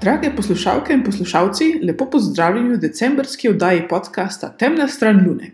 Drage 0.00 0.30
poslušalke 0.36 0.92
in 0.92 1.02
poslušalci, 1.04 1.64
lepo 1.84 2.06
pozdravljeni 2.10 2.72
v 2.72 2.78
decembrski 2.80 3.48
oddaji 3.48 3.82
podcasta 3.88 4.48
Temna 4.58 4.88
stran 4.88 5.18
Lune. 5.26 5.50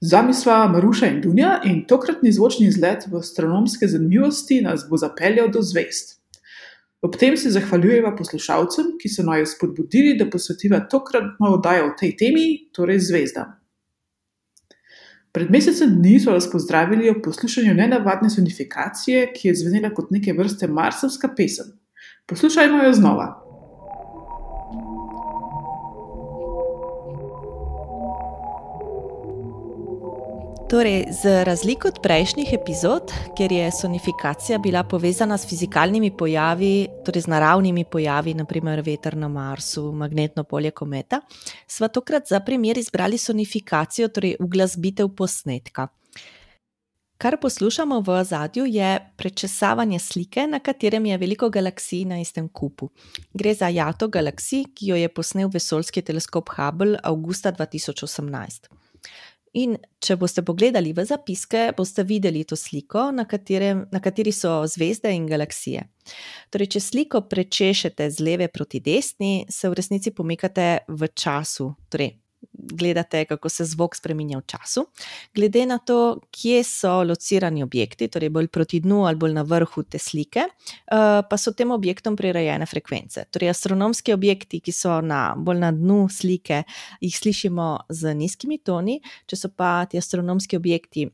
Z 0.00 0.12
vami 0.12 0.34
sva 0.34 0.68
Maruša 0.72 1.06
in 1.06 1.18
Dunja 1.20 1.58
in 1.64 1.82
tokratni 1.84 2.32
zvočni 2.32 2.66
izlet 2.66 3.04
v 3.06 3.18
astronomske 3.20 3.86
zanimivosti 3.86 4.62
nas 4.64 4.86
bo 4.88 4.96
zapeljal 4.96 5.50
do 5.52 5.60
zvest. 5.62 6.14
Ob 7.02 7.18
tem 7.20 7.36
se 7.36 7.50
zahvaljujeva 7.50 8.14
poslušalcem, 8.16 8.94
ki 9.02 9.08
so 9.12 9.22
naj 9.26 9.44
spodbudili, 9.46 10.14
da 10.16 10.30
posvetiva 10.30 10.80
tokratno 10.88 11.50
oddajo 11.58 11.90
o 11.90 11.96
tej 11.98 12.14
temi, 12.16 12.46
torej 12.72 13.02
zvezdam. 13.10 13.50
Pred 15.32 15.50
mesecem 15.50 15.92
dni 15.98 16.14
so 16.20 16.32
vas 16.32 16.48
pozdravili 16.50 17.10
ob 17.10 17.20
poslušanju 17.24 17.74
nenavadne 17.74 18.30
sonifikacije, 18.30 19.26
ki 19.36 19.48
je 19.48 19.54
zvenela 19.60 19.92
kot 19.94 20.08
neke 20.10 20.32
vrste 20.32 20.66
marsovska 20.66 21.28
pesem. 21.36 21.76
Poslušajmo 22.26 22.82
jo 22.84 22.92
znova. 22.92 23.47
Torej, 30.68 31.04
z 31.10 31.44
razliko 31.44 31.88
od 31.88 31.98
prejšnjih 32.02 32.48
epizod, 32.52 33.12
kjer 33.36 33.52
je 33.52 33.70
sonifikacija 33.72 34.58
bila 34.58 34.82
povezana 34.84 35.38
s 35.38 35.48
fizikalnimi 35.48 36.10
pojavi, 36.16 36.88
torej 37.04 37.22
z 37.24 37.26
naravnimi 37.26 37.84
pojavi, 37.84 38.34
naprimer 38.34 38.82
veter 38.84 39.16
na 39.16 39.28
Marsu, 39.28 39.92
magnetno 39.92 40.44
polje 40.44 40.70
kometa, 40.70 41.20
smo 41.66 41.88
tokrat 41.88 42.28
za 42.28 42.40
primer 42.40 42.78
izbrali 42.78 43.18
sonifikacijo, 43.18 44.08
torej 44.08 44.36
uglasbitev 44.40 45.08
posnetka. 45.08 45.88
Kar 47.18 47.40
poslušamo 47.40 48.00
v 48.00 48.24
zadju, 48.24 48.66
je 48.66 48.98
prečesavanje 49.16 49.98
slike, 49.98 50.46
na 50.46 50.60
katerem 50.60 51.06
je 51.06 51.18
veliko 51.18 51.48
galaksij 51.50 52.04
na 52.04 52.20
istem 52.20 52.48
kupu. 52.48 52.90
Gre 53.34 53.54
za 53.54 53.68
jato 53.68 54.08
galaksij, 54.08 54.64
ki 54.74 54.86
jo 54.92 54.96
je 54.96 55.08
posnel 55.08 55.48
vesoljski 55.48 56.02
teleskop 56.02 56.48
Hubble 56.56 56.98
avgusta 57.02 57.52
2018. 57.52 58.77
In 59.56 59.78
če 60.04 60.18
boste 60.20 60.44
pogledali 60.44 60.92
v 60.92 61.04
zapiske, 61.08 61.72
boste 61.76 62.04
videli 62.04 62.44
to 62.44 62.56
sliko, 62.56 63.08
na, 63.14 63.24
katerem, 63.24 63.86
na 63.92 64.00
kateri 64.04 64.32
so 64.32 64.60
zvezde 64.68 65.14
in 65.14 65.26
galaksije. 65.30 65.86
Torej, 66.52 66.72
če 66.76 66.80
sliko 66.84 67.24
prečešete 67.28 68.10
z 68.10 68.24
leve 68.24 68.48
proti 68.52 68.80
desni, 68.84 69.46
se 69.48 69.68
v 69.68 69.80
resnici 69.80 70.12
pomikate 70.12 70.84
v 70.88 71.12
času, 71.14 71.72
torej 71.88 72.16
gledate, 72.58 73.24
kako 73.24 73.48
se 73.48 73.64
zvok 73.64 73.96
spremenja 73.96 74.38
v 74.38 74.46
času. 74.46 74.86
Glede 75.34 75.66
na 75.66 75.78
to, 75.78 76.20
kje 76.30 76.62
so 76.64 77.02
locirani 77.02 77.62
objekti, 77.62 78.08
torej 78.08 78.32
bolj 78.34 78.48
proti 78.48 78.80
dnu 78.80 79.04
ali 79.06 79.16
bolj 79.16 79.32
na 79.32 79.42
vrhu 79.42 79.82
te 79.82 79.98
slike, 79.98 80.40
eh, 80.40 81.22
pa 81.30 81.36
so 81.36 81.52
tem 81.52 81.70
objektom 81.70 82.16
prirejene 82.16 82.66
frekvence. 82.66 83.24
Torej, 83.30 83.50
astronomski 83.50 84.12
objekti, 84.12 84.60
ki 84.60 84.72
so 84.72 85.00
na, 85.00 85.34
bolj 85.36 85.62
na 85.62 85.72
dnu 85.72 86.08
slike, 86.10 86.62
jih 87.00 87.18
slišimo 87.18 87.78
z 87.88 88.14
nizkimi 88.14 88.58
toni, 88.58 89.00
če 89.26 89.36
so 89.36 89.48
pa 89.48 89.86
ti 89.86 89.98
astronomski 89.98 90.56
objekti 90.56 91.08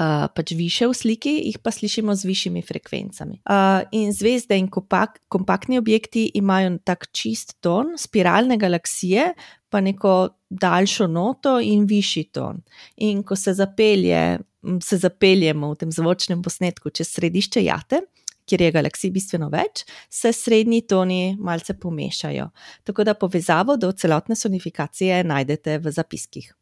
uh, 0.00 0.26
pač 0.34 0.52
više 0.56 0.88
v 0.90 0.94
sliki, 0.94 1.34
jih 1.48 1.58
pa 1.62 1.72
slišimo 1.72 2.14
z 2.14 2.28
višjimi 2.28 2.62
frekvencami. 2.62 3.40
Uh, 3.44 3.86
in 3.92 4.12
zvezde 4.12 4.58
in 4.58 4.68
kompak, 4.72 5.20
kompaktni 5.32 5.78
objekti 5.78 6.26
imajo 6.34 6.76
tak 6.84 7.08
čist 7.12 7.56
ton, 7.64 7.94
spiralne 8.00 8.58
galaksije, 8.60 9.32
pa 9.70 9.80
neko 9.80 10.28
daljšo 10.50 11.06
noto 11.06 11.60
in 11.60 11.86
višji 11.86 12.24
ton. 12.24 12.60
In 12.96 13.22
ko 13.22 13.36
se, 13.36 13.54
zapelje, 13.54 14.38
se 14.82 14.98
zapeljemo 14.98 15.72
v 15.72 15.80
tem 15.80 15.92
zvočnem 15.92 16.42
posnetku 16.42 16.90
čez 16.90 17.10
središče 17.16 17.64
jate. 17.64 18.02
Ker 18.46 18.62
je 18.62 18.70
galaksij 18.70 19.10
bistveno 19.10 19.48
več, 19.50 19.82
se 20.10 20.30
srednji 20.32 20.84
toni 20.86 21.34
malce 21.34 21.74
pomešajo. 21.74 22.44
Tako 22.86 23.04
da 23.04 23.16
povezavo 23.18 23.74
do 23.76 23.90
celotne 23.92 24.36
sonifikacije 24.38 25.24
najdete 25.26 25.80
v 25.82 25.90
zapiskih. 25.90 26.52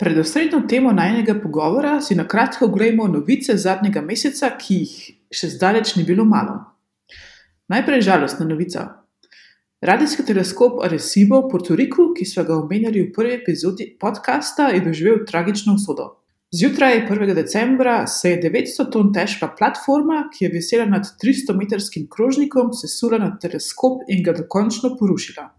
Pred 0.00 0.18
osrednjo 0.18 0.62
temo 0.68 0.92
najnega 0.92 1.36
pogovora 1.42 2.00
si 2.00 2.16
na 2.16 2.24
kratko 2.28 2.64
oglejmo 2.64 3.06
novice 3.08 3.56
zadnjega 3.56 4.00
meseca, 4.00 4.54
ki 4.56 4.78
jih 4.80 4.96
še 5.30 5.52
zdaleč 5.58 5.94
ni 5.98 6.08
bilo 6.08 6.24
malo. 6.24 6.62
Najprej 7.68 8.02
žalostna 8.08 8.48
novica. 8.48 9.03
Radijski 9.84 10.24
teleskop 10.24 10.78
Arecibo 10.84 11.42
v 11.42 11.48
Puerto 11.50 11.74
Riku, 11.76 12.06
ki 12.16 12.24
smo 12.24 12.42
ga 12.48 12.54
omenjali 12.56 13.02
v 13.02 13.10
prvi 13.12 13.34
epizodi 13.34 13.84
podcasta, 14.00 14.70
je 14.72 14.78
doživel 14.80 15.18
tragično 15.28 15.74
usodo. 15.76 16.06
Zjutraj 16.56 17.02
1. 17.10 17.34
decembra 17.36 18.06
se 18.06 18.30
je 18.30 18.38
900 18.46 18.86
ton 18.92 19.10
težka 19.12 19.50
platforma, 19.58 20.22
ki 20.32 20.46
je 20.46 20.50
visela 20.54 20.86
nad 20.88 21.04
300-metrskim 21.20 22.06
krožnikom, 22.08 22.72
sesula 22.72 23.18
na 23.20 23.28
teleskop 23.36 24.08
in 24.08 24.24
ga 24.24 24.32
dokončno 24.32 24.94
porušila. 24.96 25.50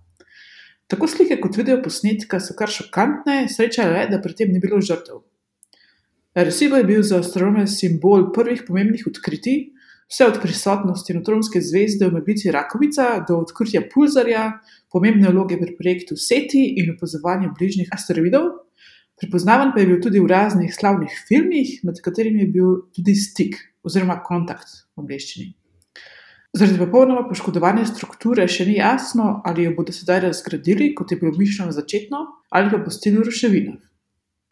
Tako 0.88 1.08
slike 1.08 1.38
kot 1.44 1.62
video 1.62 1.78
posnetka 1.86 2.42
so 2.42 2.58
kar 2.58 2.74
šokantne, 2.74 3.44
sreča 3.46 3.86
je, 3.92 4.08
da 4.10 4.22
pri 4.26 4.34
tem 4.42 4.50
ni 4.50 4.64
bilo 4.64 4.82
žrtev. 4.82 5.22
Resibo 6.34 6.82
je 6.82 6.90
bil 6.90 7.06
za 7.06 7.22
astronome 7.22 7.68
simbol 7.70 8.32
prvih 8.34 8.66
pomembnih 8.66 9.06
odkritij, 9.06 9.75
vse 10.12 10.28
od 10.28 10.40
prisotnosti 10.42 11.14
neutronske 11.14 11.62
zvezde 11.62 12.10
v 12.10 12.20
meglici 12.20 12.52
Rakovica 12.52 13.26
do 13.28 13.40
odkritja 13.42 13.82
pulzarja, 13.94 14.46
pomembne 14.92 15.32
vloge 15.34 15.58
pri 15.60 15.76
projektu 15.78 16.18
SETI 16.18 16.64
in 16.82 16.94
opazovanju 16.96 17.54
bližnjih 17.58 17.90
asteroidov. 17.92 18.52
Prepoznaven 19.22 19.72
pa 19.74 19.80
je 19.80 19.88
bil 19.88 20.02
tudi 20.04 20.20
v 20.20 20.28
raznih 20.28 20.74
slavnih 20.76 21.12
filmih, 21.28 21.80
med 21.84 22.02
katerimi 22.04 22.44
je 22.44 22.50
bil 22.52 22.74
tudi 22.96 23.16
stik 23.16 23.56
oziroma 23.84 24.20
kontakt 24.24 24.68
v 24.96 25.06
angleščini. 25.06 25.54
Zaradi 26.56 26.80
popolnoma 26.80 27.26
poškodovane 27.28 27.84
strukture 27.88 28.46
še 28.48 28.68
ni 28.68 28.78
jasno, 28.78 29.42
ali 29.48 29.66
jo 29.66 29.74
bodo 29.76 29.92
sedaj 29.96 30.22
razgradili, 30.28 30.94
kot 30.96 31.12
je 31.12 31.18
bilo 31.20 31.34
mišljeno 31.36 31.74
začetno, 31.76 32.22
ali 32.56 32.72
pa 32.72 32.80
pustili 32.84 33.20
v 33.20 33.28
ruševinah. 33.28 33.82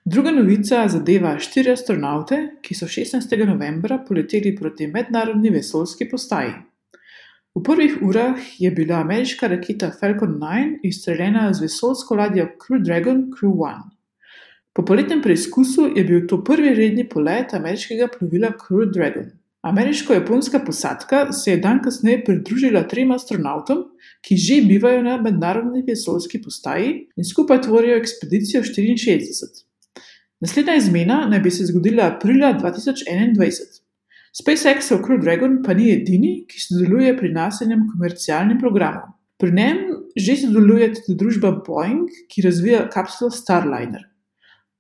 Druga 0.05 0.31
novica 0.31 0.81
zadeva 0.91 1.29
štiri 1.39 1.71
astronaute, 1.71 2.37
ki 2.59 2.75
so 2.75 2.89
16. 2.91 3.37
novembra 3.47 4.01
poleteli 4.03 4.51
proti 4.55 4.89
mednarodni 4.91 5.49
vesoljski 5.53 6.09
postaji. 6.11 6.51
V 7.55 7.63
prvih 7.63 7.95
urah 8.03 8.41
je 8.59 8.71
bila 8.71 8.99
ameriška 8.99 9.47
raketa 9.47 9.93
Falcon 10.01 10.35
9 10.43 10.83
izstreljena 10.83 11.45
z 11.53 11.63
vesoljsko 11.63 12.19
ladjo 12.19 12.49
Crew 12.65 12.83
Dragon 12.83 13.23
Crew 13.31 13.63
One. 13.69 13.95
Po 14.73 14.83
poletnem 14.85 15.21
preizkusu 15.21 15.87
je 15.95 16.03
bil 16.03 16.27
to 16.27 16.43
prvi 16.43 16.75
redni 16.75 17.07
polet 17.09 17.53
ameriškega 17.53 18.11
plovila 18.19 18.51
Crew 18.59 18.91
Dragon. 18.91 19.31
Ameriško-japonska 19.61 20.65
posadka 20.65 21.31
se 21.31 21.51
je 21.51 21.57
dan 21.63 21.79
kasneje 21.83 22.25
pridružila 22.25 22.83
trem 22.83 23.11
astronautom, 23.15 23.85
ki 24.21 24.35
že 24.35 24.63
bivajo 24.67 25.03
na 25.03 25.21
mednarodni 25.21 25.87
vesoljski 25.87 26.41
postaji 26.41 26.97
in 27.15 27.23
skupaj 27.23 27.61
tvorijo 27.61 28.01
ekspedicijo 28.03 28.63
64. 28.63 29.63
Naslednja 30.43 30.75
izmena 30.75 31.21
naj 31.31 31.39
bi 31.39 31.51
se 31.51 31.65
zgodila 31.69 32.09
aprila 32.11 32.49
2021. 32.59 33.77
SpaceX-ov 34.35 35.03
Crew 35.05 35.21
Dragon 35.21 35.59
pa 35.63 35.75
ni 35.77 35.91
edini, 35.93 36.31
ki 36.49 36.59
sodeluje 36.59 37.13
pri 37.17 37.29
naseljenem 37.31 37.85
komercialnem 37.91 38.59
programu. 38.59 39.13
Pri 39.39 39.51
njem 39.55 39.77
že 40.17 40.35
sodeluje 40.41 40.89
tudi 40.97 41.15
družba 41.21 41.51
Boeing, 41.67 42.09
ki 42.29 42.43
razvija 42.43 42.81
kapsulo 42.91 43.31
Starliner. 43.31 44.03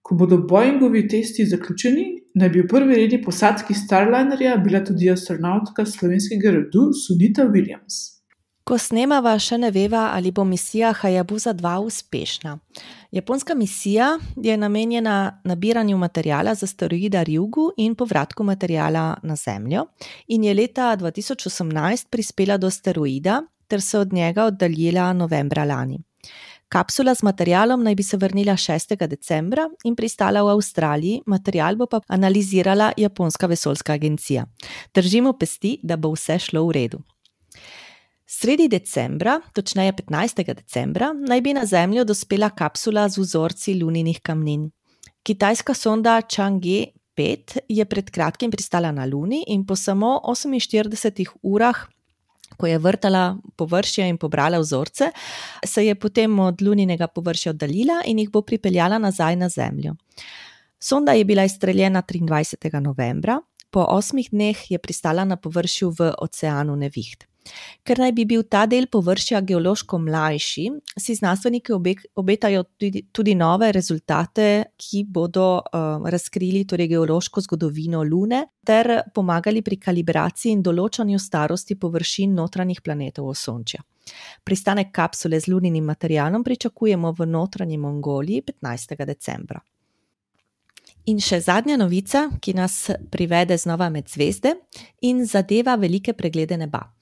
Ko 0.03 0.17
bodo 0.19 0.41
Boeingovi 0.49 1.05
testi 1.07 1.45
zaključeni, 1.47 2.07
naj 2.35 2.49
bi 2.49 2.65
v 2.65 2.67
prvi 2.67 2.99
redi 2.99 3.21
posadki 3.23 3.77
Starlinerja 3.77 4.57
bila 4.65 4.83
tudi 4.83 5.07
astronautka 5.11 5.85
slovenskega 5.85 6.51
rodu 6.57 6.89
Sunita 7.05 7.47
Williams. 7.47 8.12
Ko 8.63 8.77
snemava, 8.79 9.33
še 9.43 9.57
ne 9.59 9.73
veva, 9.75 10.05
ali 10.15 10.31
bo 10.31 10.45
misija 10.47 10.93
Hayabusa 10.95 11.51
2 11.51 11.71
uspešna. 11.83 12.53
Japonska 13.11 13.57
misija 13.59 14.13
je 14.39 14.55
namenjena 14.57 15.41
nabiranju 15.43 15.97
materijala 15.97 16.53
za 16.55 16.63
asteroida 16.63 17.25
Ryugu 17.27 17.73
in 17.77 17.95
povratku 17.95 18.43
materijala 18.43 19.17
na 19.23 19.35
Zemljo, 19.35 19.83
in 20.27 20.47
je 20.47 20.53
leta 20.53 20.95
2018 20.95 22.07
prispela 22.09 22.57
do 22.57 22.71
asteroida 22.71 23.41
ter 23.67 23.81
se 23.81 23.99
od 23.99 24.13
njega 24.13 24.45
oddaljila 24.45 25.13
novembra 25.13 25.63
lani. 25.63 25.99
Kapsula 26.69 27.13
z 27.15 27.23
materialom 27.23 27.83
naj 27.83 27.95
bi 27.95 28.03
se 28.03 28.17
vrnila 28.17 28.53
6. 28.53 28.95
decembra 29.07 29.67
in 29.83 29.95
pristala 29.95 30.41
v 30.41 30.55
Avstraliji, 30.55 31.21
material 31.25 31.75
bo 31.75 31.85
pa 31.85 31.99
analizirala 32.07 32.93
Japonska 32.97 33.47
vesoljska 33.47 33.93
agencija. 33.93 34.45
Držimo 34.95 35.33
pesti, 35.33 35.79
da 35.83 35.97
bo 35.97 36.15
vse 36.15 36.39
šlo 36.39 36.63
v 36.67 36.71
redu. 36.71 37.03
Sredi 38.33 38.67
decembra, 38.67 39.37
točneje 39.53 39.93
15. 39.93 40.53
decembra, 40.53 41.11
naj 41.13 41.41
bi 41.41 41.51
na 41.53 41.65
Zemljo 41.65 42.03
dospela 42.03 42.49
kapsula 42.49 43.05
z 43.09 43.21
vzorci 43.21 43.75
luninih 43.77 44.19
kamnin. 44.25 44.71
Kitajska 45.23 45.73
sonda 45.73 46.15
Chang'e 46.21 46.87
5 47.15 47.59
je 47.69 47.85
pred 47.85 48.09
kratkim 48.09 48.51
pristala 48.51 48.91
na 48.91 49.05
Luni 49.05 49.43
in 49.47 49.65
po 49.65 49.75
samo 49.75 50.21
48 50.25 51.27
urah 51.43 51.83
ko 52.57 52.67
je 52.67 52.77
vrtala 52.77 53.37
površje 53.55 54.07
in 54.09 54.17
pobrala 54.17 54.59
vzorce, 54.59 55.11
se 55.65 55.85
je 55.85 55.95
potem 55.95 56.39
od 56.39 56.61
luninega 56.61 57.07
površja 57.07 57.51
oddaljila 57.51 58.01
in 58.05 58.19
jih 58.19 58.31
bo 58.31 58.41
pripeljala 58.41 58.97
nazaj 58.97 59.35
na 59.35 59.49
Zemljo. 59.49 59.93
Sonda 60.79 61.11
je 61.11 61.25
bila 61.25 61.43
izstreljena 61.43 62.01
23. 62.01 62.79
novembra, 62.79 63.39
po 63.69 63.85
osmih 63.89 64.29
dneh 64.31 64.71
je 64.71 64.79
pristala 64.79 65.25
na 65.25 65.35
površju 65.35 65.93
v 65.99 66.11
oceanu 66.17 66.75
Neviht. 66.75 67.32
Ker 67.83 67.99
naj 67.99 68.11
bi 68.15 68.25
bil 68.25 68.45
ta 68.47 68.63
del 68.69 68.87
površja 68.91 69.41
geološko 69.43 69.97
mlajši, 69.99 70.65
si 70.99 71.15
znanstveniki 71.15 71.73
obetajo 72.15 72.63
tudi, 72.79 73.03
tudi 73.11 73.35
nove 73.35 73.71
rezultate, 73.75 74.47
ki 74.79 75.03
bodo 75.07 75.47
uh, 75.59 76.09
razkrili 76.09 76.63
torej 76.67 76.87
geološko 76.93 77.43
zgodovino 77.43 78.03
Lune 78.03 78.45
ter 78.65 79.01
pomagali 79.13 79.61
pri 79.61 79.77
kalibraciji 79.77 80.53
in 80.55 80.63
določanju 80.63 81.19
starosti 81.19 81.75
površin 81.79 82.33
notranjih 82.35 82.81
planetov 82.81 83.33
Osončja. 83.33 83.83
Pristanek 84.43 84.91
kapsule 84.91 85.39
z 85.39 85.47
luninim 85.47 85.85
materialom 85.85 86.43
pričakujemo 86.43 87.11
v 87.11 87.25
notranji 87.25 87.77
Mongoliji 87.77 88.41
15. 88.41 89.05
decembra. 89.05 89.61
In 91.05 91.19
še 91.19 91.41
zadnja 91.43 91.75
novica, 91.75 92.29
ki 92.39 92.53
nas 92.55 92.87
privede 93.11 93.57
znova 93.59 93.89
med 93.91 94.07
zvezde 94.07 94.55
in 95.03 95.25
zadeva 95.27 95.75
velike 95.75 96.13
preglede 96.15 96.57
neba. 96.57 96.92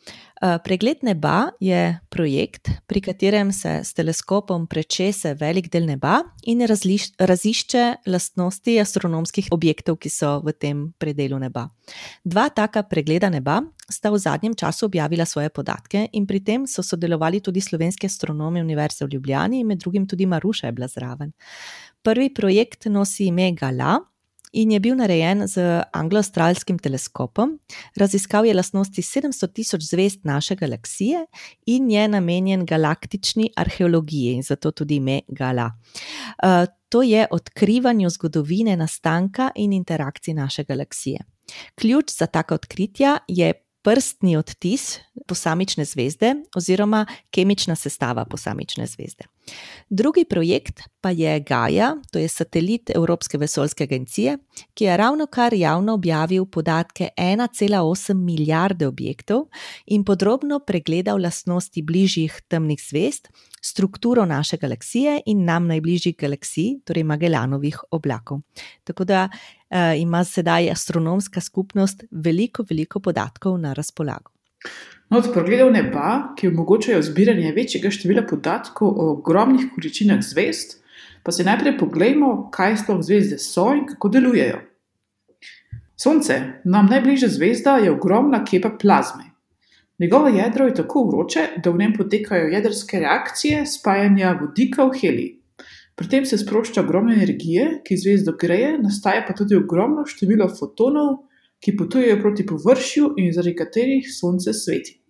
Eh, 0.41 0.57
pregled 0.63 1.03
neba 1.05 1.51
je 1.59 1.99
projekt, 2.09 2.69
pri 2.87 3.01
katerem 3.01 3.51
se 3.53 3.69
s 3.83 3.93
teleskopom 3.93 4.65
prečese 4.67 5.35
velik 5.37 5.69
del 5.69 5.85
neba 5.85 6.23
in 6.49 6.65
razliš, 6.65 7.11
razišče 7.19 7.83
lastnosti 8.09 8.79
astronomskih 8.81 9.51
objektov, 9.53 9.99
ki 10.01 10.09
so 10.09 10.39
v 10.41 10.55
tem 10.57 10.79
predelu 10.97 11.37
neba. 11.39 11.67
Dva 12.25 12.47
taka 12.49 12.81
pregleda 12.89 13.29
neba 13.29 13.59
sta 13.85 14.09
v 14.09 14.17
zadnjem 14.17 14.55
času 14.57 14.89
objavila 14.89 15.25
svoje 15.29 15.53
podatke 15.53 16.07
in 16.11 16.25
pri 16.25 16.39
tem 16.41 16.65
so 16.65 16.81
sodelovali 16.81 17.39
tudi 17.39 17.61
slovenski 17.61 18.09
astronomi 18.09 18.61
Univerze 18.61 19.05
v 19.05 19.13
Ljubljani 19.13 19.59
in 19.59 19.67
med 19.67 19.77
drugim 19.77 20.07
tudi 20.07 20.25
Maruša 20.25 20.67
je 20.67 20.71
bila 20.73 20.87
zraven. 20.87 21.31
Prvi 22.01 22.33
projekt 22.33 22.85
nosi 22.89 23.27
ime 23.29 23.51
Gala 23.51 23.99
in 24.51 24.71
je 24.71 24.79
bil 24.79 24.95
narejen 24.95 25.47
z 25.47 25.81
anglo-australskim 25.93 26.79
teleskopom. 26.79 27.57
Raziskal 27.95 28.45
je 28.45 28.53
lastnosti 28.53 29.01
700 29.01 29.53
tisoč 29.53 29.81
zvezd 29.81 30.25
naše 30.27 30.55
galaksije 30.55 31.25
in 31.65 31.91
je 31.91 32.07
namenjen 32.07 32.65
galaktični 32.65 33.49
arheologiji, 33.55 34.41
zato 34.41 34.71
tudi 34.71 34.95
ime 34.95 35.21
Gala. 35.27 35.71
Uh, 36.43 36.65
to 36.89 37.01
je 37.01 37.27
odkrivanju 37.31 38.09
zgodovine 38.09 38.75
nastanka 38.77 39.51
in 39.55 39.73
interakcij 39.73 40.33
naše 40.33 40.63
galaksije. 40.63 41.19
Ključ 41.75 42.11
za 42.11 42.27
taka 42.27 42.55
odkritja 42.55 43.17
je 43.27 43.53
prstni 43.81 44.37
odtis 44.37 44.99
posamične 45.27 45.85
zvezde 45.85 46.35
oziroma 46.55 47.05
kemična 47.31 47.75
sestava 47.75 48.25
posamične 48.25 48.87
zvezde. 48.87 49.25
Drugi 49.89 50.25
projekt 50.25 50.81
pa 51.01 51.09
je 51.09 51.39
Gaia, 51.39 51.95
to 52.11 52.19
je 52.19 52.27
satelit 52.27 52.89
Evropske 52.95 53.37
vesoljske 53.37 53.83
agencije, 53.83 54.37
ki 54.73 54.83
je 54.83 54.97
ravno 54.97 55.25
kar 55.27 55.53
javno 55.53 55.93
objavil 55.93 56.45
podatke 56.45 57.09
1,8 57.17 58.13
milijarde 58.13 58.87
objektov 58.87 59.47
in 59.85 60.03
podrobno 60.03 60.59
pregledal 60.59 61.21
lastnosti 61.21 61.81
bližjih 61.81 62.41
temnih 62.47 62.79
zvezd, 62.89 63.27
strukturo 63.61 64.25
naše 64.25 64.57
galaksije 64.57 65.21
in 65.25 65.45
nam 65.45 65.67
najbližjih 65.67 66.15
galaksij, 66.17 66.79
torej 66.85 67.03
Magellanovih 67.03 67.77
oblakov. 67.91 68.39
Tako 68.83 69.03
da 69.03 69.29
uh, 69.29 69.77
ima 70.01 70.23
sedaj 70.23 70.71
astronomska 70.71 71.41
skupnost 71.41 72.03
veliko, 72.11 72.65
veliko 72.69 72.99
podatkov 72.99 73.57
na 73.57 73.73
razpolago. 73.73 74.31
Od 75.11 75.25
pregledov 75.33 75.73
neba, 75.75 76.33
ki 76.39 76.47
omogočajo 76.47 77.01
zbiranje 77.03 77.49
večjega 77.51 77.89
števila 77.91 78.21
podatkov 78.23 78.93
o 78.95 79.07
ogromnih 79.11 79.65
količinah 79.75 80.21
zvezd, 80.23 80.77
pa 81.23 81.33
si 81.35 81.43
najprej 81.43 81.73
pogledamo, 81.81 82.29
kaj 82.55 82.77
sploh 82.79 83.01
zvezde 83.03 83.39
so 83.43 83.65
in 83.75 83.83
kako 83.89 84.09
delujejo. 84.13 84.61
Sonce, 85.99 86.37
nam 86.63 86.87
najbližja 86.87 87.27
zvezda, 87.29 87.73
je 87.83 87.91
ogromna 87.91 88.39
kepa 88.45 88.71
plazme. 88.81 89.27
Njegovo 89.99 90.31
jedro 90.31 90.65
je 90.65 90.77
tako 90.79 91.03
vroče, 91.09 91.43
da 91.63 91.69
v 91.69 91.83
njem 91.83 91.97
potekajo 91.97 92.47
jedrske 92.47 93.03
reakcije 93.03 93.65
spajanja 93.65 94.31
vodika 94.39 94.87
v 94.87 94.95
helij. 95.01 95.29
Pri 95.95 96.07
tem 96.09 96.25
se 96.25 96.37
sprošča 96.37 96.81
ogromno 96.81 97.11
energije, 97.13 97.81
ki 97.83 97.97
zvezdo 97.97 98.37
greje, 98.39 98.77
nastaja 98.79 99.25
pa 99.27 99.35
tudi 99.35 99.59
ogromno 99.59 100.07
število 100.07 100.47
fotonov, 100.55 101.11
ki 101.59 101.75
potujejo 101.77 102.17
proti 102.23 102.47
površju 102.47 103.13
in 103.17 103.29
zaradi 103.35 103.55
katerih 103.59 104.07
sonce 104.07 104.53
sveti. 104.53 105.00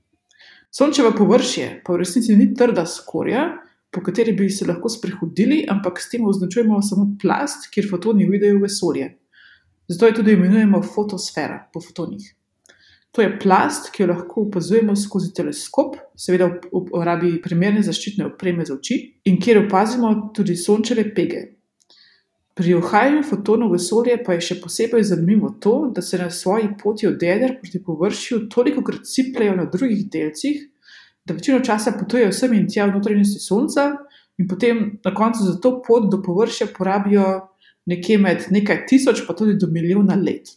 Sončeva 0.72 1.12
površje 1.12 1.82
pa 1.84 1.94
v 1.94 2.00
resnici 2.00 2.36
ni 2.36 2.54
trda 2.56 2.86
skorja, 2.88 3.50
po 3.92 4.00
kateri 4.00 4.32
bi 4.32 4.50
se 4.50 4.64
lahko 4.66 4.90
sprehodili, 4.90 5.66
ampak 5.70 6.00
s 6.00 6.10
tem 6.10 6.24
označujemo 6.24 6.80
samo 6.82 7.10
plast, 7.22 7.68
kjer 7.74 7.90
fotoni 7.90 8.30
uidejo 8.30 8.56
v 8.56 8.70
vesolje. 8.70 9.10
Zato 9.92 10.08
jo 10.08 10.22
tudi 10.22 10.32
imenujemo 10.38 10.80
fotosfera 10.82 11.58
po 11.74 11.82
fotonih. 11.84 12.30
To 13.12 13.22
je 13.22 13.34
plast, 13.40 13.90
ki 13.92 14.04
jo 14.04 14.08
lahko 14.14 14.46
opazujemo 14.48 14.96
skozi 14.96 15.34
teleskop, 15.36 15.98
seveda 16.16 16.48
v 16.48 16.72
uporabi 16.80 17.34
primerne 17.44 17.84
zaščitne 17.84 18.30
opreme 18.30 18.64
za 18.64 18.78
oči, 18.78 19.02
in 19.28 19.42
kjer 19.44 19.66
opazimo 19.66 20.14
tudi 20.36 20.56
sončeve 20.56 21.10
pege. 21.12 21.42
Pri 22.62 22.76
uhajanju 22.78 23.24
fotonov 23.26 23.72
v 23.72 23.80
vesolje 23.80 24.16
pa 24.22 24.36
je 24.36 24.44
še 24.46 24.56
posebej 24.62 25.02
zanimivo 25.10 25.50
to, 25.58 25.88
da 25.90 26.02
se 26.06 26.20
na 26.22 26.28
svoji 26.30 26.68
poti 26.78 27.08
od 27.10 27.24
jeder 27.24 27.56
proti 27.58 27.80
površju 27.82 28.38
toliko 28.54 28.84
krat 28.86 29.08
cipljajo 29.10 29.56
na 29.58 29.64
drugih 29.66 30.04
delcih, 30.14 30.60
da 31.26 31.34
večino 31.34 31.64
časa 31.66 31.96
potujejo 31.98 32.30
sem 32.30 32.52
in 32.54 32.68
tja 32.70 32.86
v 32.86 32.94
notranjosti 32.94 33.40
Sonca, 33.42 33.86
in 34.38 34.46
potem 34.46 34.82
na 35.02 35.14
koncu 35.18 35.48
za 35.48 35.56
to 35.58 35.72
pot 35.82 36.06
do 36.12 36.20
površja 36.22 36.68
porabijo 36.76 37.24
nekje 37.90 38.18
med 38.22 38.46
nekaj 38.54 38.84
tisoč, 38.92 39.24
pa 39.26 39.34
tudi 39.34 39.56
do 39.58 39.66
milijona 39.72 40.20
let. 40.22 40.52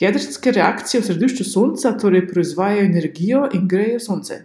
Jedrske 0.00 0.54
reakcije 0.56 1.02
v 1.02 1.08
središču 1.10 1.44
Sonca 1.44 1.92
torej 2.00 2.24
proizvajajo 2.30 2.86
energijo 2.86 3.42
in 3.52 3.66
grejo 3.68 3.98
Sonce. 4.00 4.38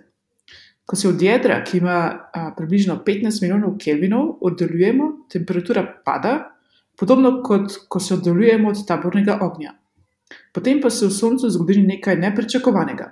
Ko 0.83 0.99
se 0.99 1.07
od 1.07 1.23
jedra, 1.23 1.61
ki 1.63 1.79
ima 1.79 2.01
a, 2.33 2.51
približno 2.57 2.99
15 3.07 3.41
milijonov 3.45 3.77
Kelvinov, 3.79 4.35
oddaljujemo, 4.43 5.07
temperatura 5.31 5.85
pada, 6.03 6.51
podobno 6.97 7.41
kot 7.43 7.71
ko 7.87 7.99
se 7.99 8.13
oddaljujemo 8.13 8.69
od 8.69 8.85
tabornega 8.87 9.39
ognja. 9.41 9.75
Potem 10.53 10.81
pa 10.81 10.89
se 10.89 11.05
v 11.05 11.11
Soncu 11.11 11.49
zgodi 11.49 11.81
nekaj 11.83 12.17
nepričakovanega. 12.17 13.09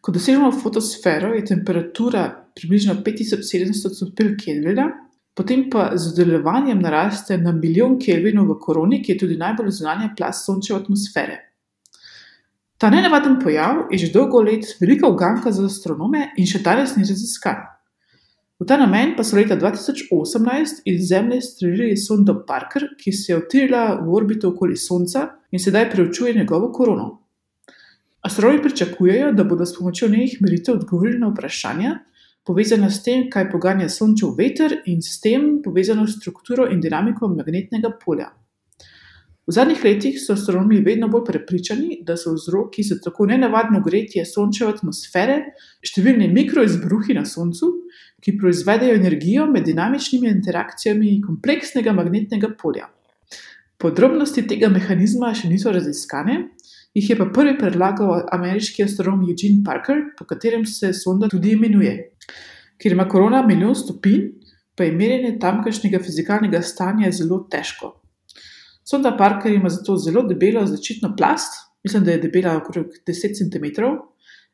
Ko 0.00 0.12
dosežemo 0.12 0.52
fotosfero, 0.54 1.32
je 1.34 1.44
temperatura 1.44 2.28
približno 2.54 2.94
5700 3.02 3.90
stopinj 3.94 4.36
Kelvina, 4.38 4.86
potem 5.34 5.66
pa 5.70 5.90
z 5.96 6.12
oddaljevanjem 6.12 6.78
naraste 6.80 7.38
na 7.38 7.52
milijon 7.52 7.98
Kelvinov 7.98 8.46
v 8.52 8.58
koroni, 8.62 9.02
ki 9.02 9.12
je 9.12 9.18
tudi 9.24 9.36
najbolj 9.36 9.74
zunanja 9.80 10.12
plast 10.16 10.46
Sončeve 10.46 10.80
atmosfere. 10.80 11.40
Ta 12.78 12.90
nenavaden 12.90 13.38
pojav 13.40 13.88
je 13.90 13.98
že 13.98 14.12
dolgo 14.12 14.42
let 14.42 14.64
velika 14.80 15.08
uganka 15.08 15.52
za 15.52 15.64
astronome 15.64 16.30
in 16.36 16.46
še 16.46 16.60
danes 16.62 16.96
ni 16.96 17.04
raziskan. 17.08 17.64
V 18.56 18.64
ta 18.64 18.76
namen 18.80 19.10
pa 19.16 19.24
so 19.24 19.36
leta 19.36 19.56
2018 19.56 20.80
iz 20.84 21.08
Zemlje 21.08 21.40
streljili 21.40 21.96
sondo 21.96 22.38
Parker, 22.48 22.86
ki 22.96 23.12
se 23.12 23.32
je 23.32 23.36
utirila 23.36 24.00
v 24.00 24.14
orbito 24.16 24.48
okoli 24.48 24.76
Sonca 24.76 25.26
in 25.52 25.60
sedaj 25.60 25.90
preučuje 25.90 26.32
njegovo 26.34 26.70
korono. 26.72 27.22
Astronomi 28.24 28.62
pričakujejo, 28.62 29.32
da 29.32 29.44
bodo 29.44 29.66
s 29.66 29.76
pomočjo 29.78 30.08
njenih 30.08 30.38
meritev 30.40 30.74
odgovorili 30.74 31.18
na 31.18 31.28
vprašanja, 31.28 31.98
povezana 32.46 32.90
s 32.90 33.02
tem, 33.04 33.28
kaj 33.30 33.50
poganja 33.50 33.90
sončev 33.92 34.32
veter 34.38 34.78
in 34.86 35.02
s 35.02 35.20
tem 35.20 35.60
povezano 35.64 36.06
s 36.06 36.16
strukturo 36.16 36.70
in 36.72 36.80
dinamiko 36.80 37.28
magnetnega 37.28 37.92
polja. 38.04 38.32
V 39.46 39.52
zadnjih 39.54 39.84
letih 39.84 40.16
so 40.18 40.32
astronomi 40.34 40.80
vedno 40.82 41.06
bolj 41.08 41.22
prepričani, 41.28 42.00
da 42.02 42.16
so 42.16 42.32
vzroki 42.34 42.82
za 42.82 42.96
tako 43.04 43.28
nenavadno 43.30 43.78
gretje 43.84 44.24
sončeve 44.26 44.72
atmosfere 44.72 45.36
številni 45.86 46.26
mikroizbruhi 46.34 47.14
na 47.14 47.22
Soncu, 47.22 47.68
ki 48.26 48.32
proizvedejo 48.38 48.96
energijo 48.98 49.44
med 49.46 49.62
dinamičnimi 49.64 50.26
interakcijami 50.26 51.20
kompleksnega 51.22 51.92
magnetnega 51.94 52.48
polja. 52.58 52.88
Podrobnosti 53.78 54.42
tega 54.50 54.66
mehanizma 54.72 55.30
še 55.38 55.46
niso 55.46 55.70
raziskane, 55.70 56.40
jih 56.98 57.10
je 57.12 57.16
pa 57.20 57.28
prvi 57.30 57.52
predlagal 57.60 58.24
ameriški 58.34 58.82
astronom 58.82 59.22
Eugene 59.28 59.62
Parker, 59.62 60.02
po 60.18 60.26
katerem 60.26 60.66
se 60.66 60.90
sonda 60.96 61.30
tudi 61.30 61.54
imenuje. 61.54 61.94
Ker 62.82 62.98
ima 62.98 63.06
korona 63.06 63.44
milijon 63.46 63.78
stopinj, 63.78 64.26
pa 64.74 64.90
je 64.90 64.98
merjenje 64.98 65.36
tamkajšnjega 65.46 66.02
fizikalnega 66.02 66.64
stanja 66.66 67.14
zelo 67.14 67.44
težko. 67.52 67.94
Sonda 68.82 69.14
Parker 69.16 69.54
ima 69.54 69.70
zato 69.70 70.00
zelo 70.02 70.26
debelo 70.26 70.66
zaščitno 70.66 71.14
plast, 71.14 71.62
mislim, 71.86 72.02
da 72.02 72.16
je 72.16 72.26
debela 72.26 72.58
okrog 72.58 72.90
10 73.06 73.38
cm, 73.38 73.70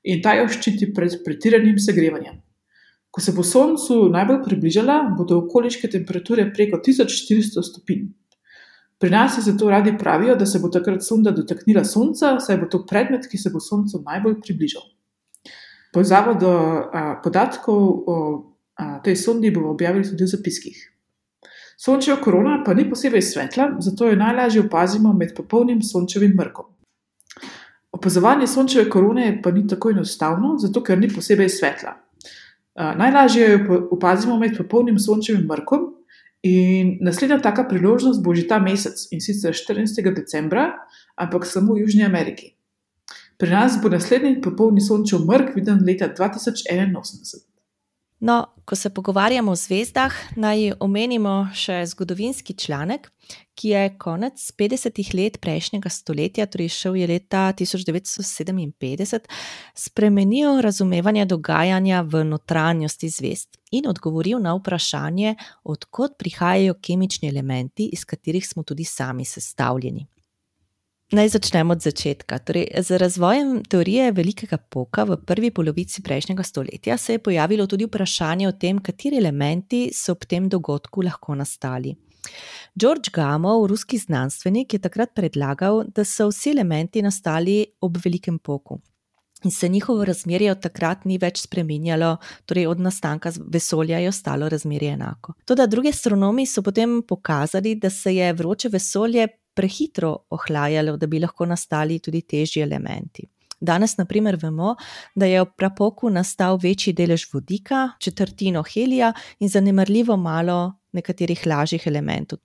in 0.05 0.21
ta 0.21 0.37
jo 0.37 0.49
ščiti 0.53 0.93
pred 0.93 1.23
pretiranim 1.25 1.81
segrevanjem. 1.81 2.43
Ko 3.13 3.21
se 3.21 3.33
bo 3.37 3.45
Soncu 3.45 4.09
najbolj 4.09 4.39
približala, 4.45 5.03
bodo 5.19 5.43
okoliške 5.43 5.91
temperature 5.93 6.47
preko 6.55 6.79
1400 6.81 7.61
stopinj. 7.61 8.07
Pri 8.99 9.11
nas 9.11 9.35
se 9.35 9.43
zato 9.45 9.69
radi 9.71 9.93
pravijo, 9.99 10.37
da 10.37 10.47
se 10.47 10.59
bo 10.63 10.69
takrat 10.73 11.05
sonda 11.05 11.31
dotaknila 11.31 11.85
Sonca, 11.85 12.39
saj 12.41 12.57
bo 12.57 12.69
to 12.73 12.87
predmet, 12.87 13.27
ki 13.29 13.39
se 13.39 13.51
bo 13.51 13.61
Soncu 13.61 14.01
najbolj 14.07 14.39
približal. 14.41 14.87
Povezavo 15.93 16.35
do 16.41 16.53
a, 16.53 17.21
podatkov 17.25 17.83
o 18.07 18.17
a, 18.79 19.03
tej 19.05 19.17
sondi 19.17 19.51
bomo 19.51 19.75
objavili 19.75 20.09
tudi 20.09 20.25
v 20.25 20.33
zapiskih. 20.33 20.79
Sončeva 21.77 22.17
korona 22.23 22.63
pa 22.65 22.75
ni 22.75 22.87
posebej 22.89 23.23
svetla, 23.23 23.67
zato 23.81 24.07
jo 24.09 24.17
najlažje 24.17 24.63
opazimo 24.65 25.13
med 25.13 25.35
popolnim 25.37 25.83
sončevim 25.83 26.33
mrkom. 26.39 26.71
Opazovanje 27.93 28.47
sončeve 28.47 28.89
korone 28.91 29.41
pa 29.43 29.51
ni 29.51 29.67
tako 29.69 29.91
enostavno, 29.91 30.55
zato 30.59 30.81
ker 30.83 30.99
ni 30.99 31.11
posebej 31.13 31.49
svetla. 31.49 31.97
Najlažje 32.77 33.51
jo 33.51 33.89
opazimo 33.91 34.39
med 34.39 34.57
popolnim 34.57 34.99
sončevim 34.99 35.45
mrkom, 35.49 35.91
in 36.43 36.97
naslednja 37.01 37.39
taka 37.39 37.65
priložnost 37.69 38.23
bo 38.23 38.35
že 38.35 38.49
ta 38.49 38.59
mesec 38.59 39.07
in 39.13 39.21
sicer 39.21 39.55
14. 39.55 40.03
decembra, 40.15 40.73
ampak 41.17 41.47
samo 41.47 41.75
v 41.75 41.87
Južni 41.87 42.05
Ameriki. 42.05 42.57
Pri 43.39 43.51
nas 43.51 43.79
bo 43.83 43.89
naslednji 43.89 44.41
popolni 44.43 44.81
sončev 44.81 45.23
mrk 45.27 45.55
viden 45.55 45.85
leta 45.87 46.09
2081. 46.09 47.52
No, 48.23 48.47
ko 48.65 48.77
se 48.77 48.91
pogovarjamo 48.95 49.51
o 49.51 49.57
zvezdah, 49.59 50.15
naj 50.39 50.77
omenimo 50.81 51.49
še 51.59 51.81
zgodovinski 51.91 52.55
članek, 52.55 53.09
ki 53.59 53.73
je 53.73 53.81
konec 53.99 54.45
50-ih 54.59 55.11
let 55.19 55.41
prejšnjega 55.43 55.91
stoletja, 55.91 56.47
torej 56.47 56.71
šel 56.71 57.01
je 57.01 57.09
leta 57.11 57.49
1957, 57.59 59.27
spremenil 59.75 60.63
razumevanje 60.63 61.27
dogajanja 61.35 62.05
v 62.07 62.23
notranjosti 62.31 63.11
zvezd 63.11 63.59
in 63.75 63.91
odgovoril 63.91 64.39
na 64.39 64.55
vprašanje, 64.55 65.35
odkot 65.67 66.15
prihajajo 66.15 66.79
kemični 66.79 67.27
elementi, 67.35 67.91
iz 67.91 68.07
katerih 68.07 68.47
smo 68.47 68.63
tudi 68.63 68.87
sami 68.87 69.27
sestavljeni. 69.27 70.07
Naj 71.13 71.29
začnemo 71.29 71.75
od 71.77 71.83
začetka. 71.85 72.39
Torej, 72.39 72.71
z 72.81 72.97
razvojem 72.97 73.59
teorije 73.69 74.13
velikega 74.17 74.57
poka 74.57 75.05
v 75.05 75.19
prvi 75.29 75.51
polovici 75.53 76.01
prejšnjega 76.03 76.43
stoletja 76.43 76.97
se 76.97 77.13
je 77.13 77.19
pojavilo 77.19 77.67
tudi 77.67 77.85
vprašanje 77.85 78.49
o 78.49 78.53
tem, 78.53 78.79
kateri 78.81 79.19
elementi 79.21 79.91
so 79.93 80.15
ob 80.17 80.25
tem 80.25 80.49
dogodku 80.49 81.05
lahko 81.05 81.35
nastali. 81.35 81.93
George 82.75 83.13
Gamow, 83.13 83.67
ruski 83.69 83.99
znanstvenik, 83.99 84.73
je 84.73 84.81
takrat 84.81 85.13
predlagal, 85.15 85.85
da 85.85 86.05
so 86.05 86.31
vsi 86.31 86.51
elementi 86.57 87.03
nastali 87.03 87.67
ob 87.81 88.01
velikem 88.05 88.39
poku. 88.39 88.81
In 89.45 89.51
se 89.51 89.69
njihovo 89.69 90.05
razmerje 90.05 90.53
od 90.53 90.61
takrat 90.61 91.05
ni 91.05 91.19
več 91.19 91.41
spremenjalo, 91.43 92.17
torej 92.47 92.67
od 92.67 92.81
nastanka 92.81 93.33
vesolja 93.53 93.99
je 93.99 94.09
ostalo 94.09 94.49
razmerje 94.49 94.93
enako. 94.93 95.35
Toda 95.45 95.67
drugi 95.67 95.89
astronomi 95.89 96.47
so 96.47 96.63
potem 96.63 97.03
pokazali, 97.09 97.75
da 97.75 97.91
se 97.91 98.15
je 98.17 98.33
vroče 98.33 98.69
vesolje 98.69 99.29
prehitro 99.55 100.17
ohlajalo, 100.31 100.97
da 100.97 101.07
bi 101.07 101.21
lahko 101.21 101.47
nastali 101.47 101.99
tudi 101.99 102.23
težji 102.23 102.63
elementi. 102.63 103.27
Danes, 103.63 103.97
na 103.97 104.05
primer, 104.05 104.37
vemo, 104.43 104.75
da 105.15 105.27
je 105.27 105.41
ob 105.41 105.53
prapoku 105.57 106.11
nastal 106.11 106.59
večji 106.63 106.93
delež 106.99 107.29
vodika, 107.33 107.93
četrtino 108.01 108.63
helija 108.63 109.13
in 109.39 109.49
zanemrljivo 109.49 110.17
malo 110.17 110.73
nekaterih 110.93 111.47
lažjih 111.47 111.87
elementov. 111.87 112.39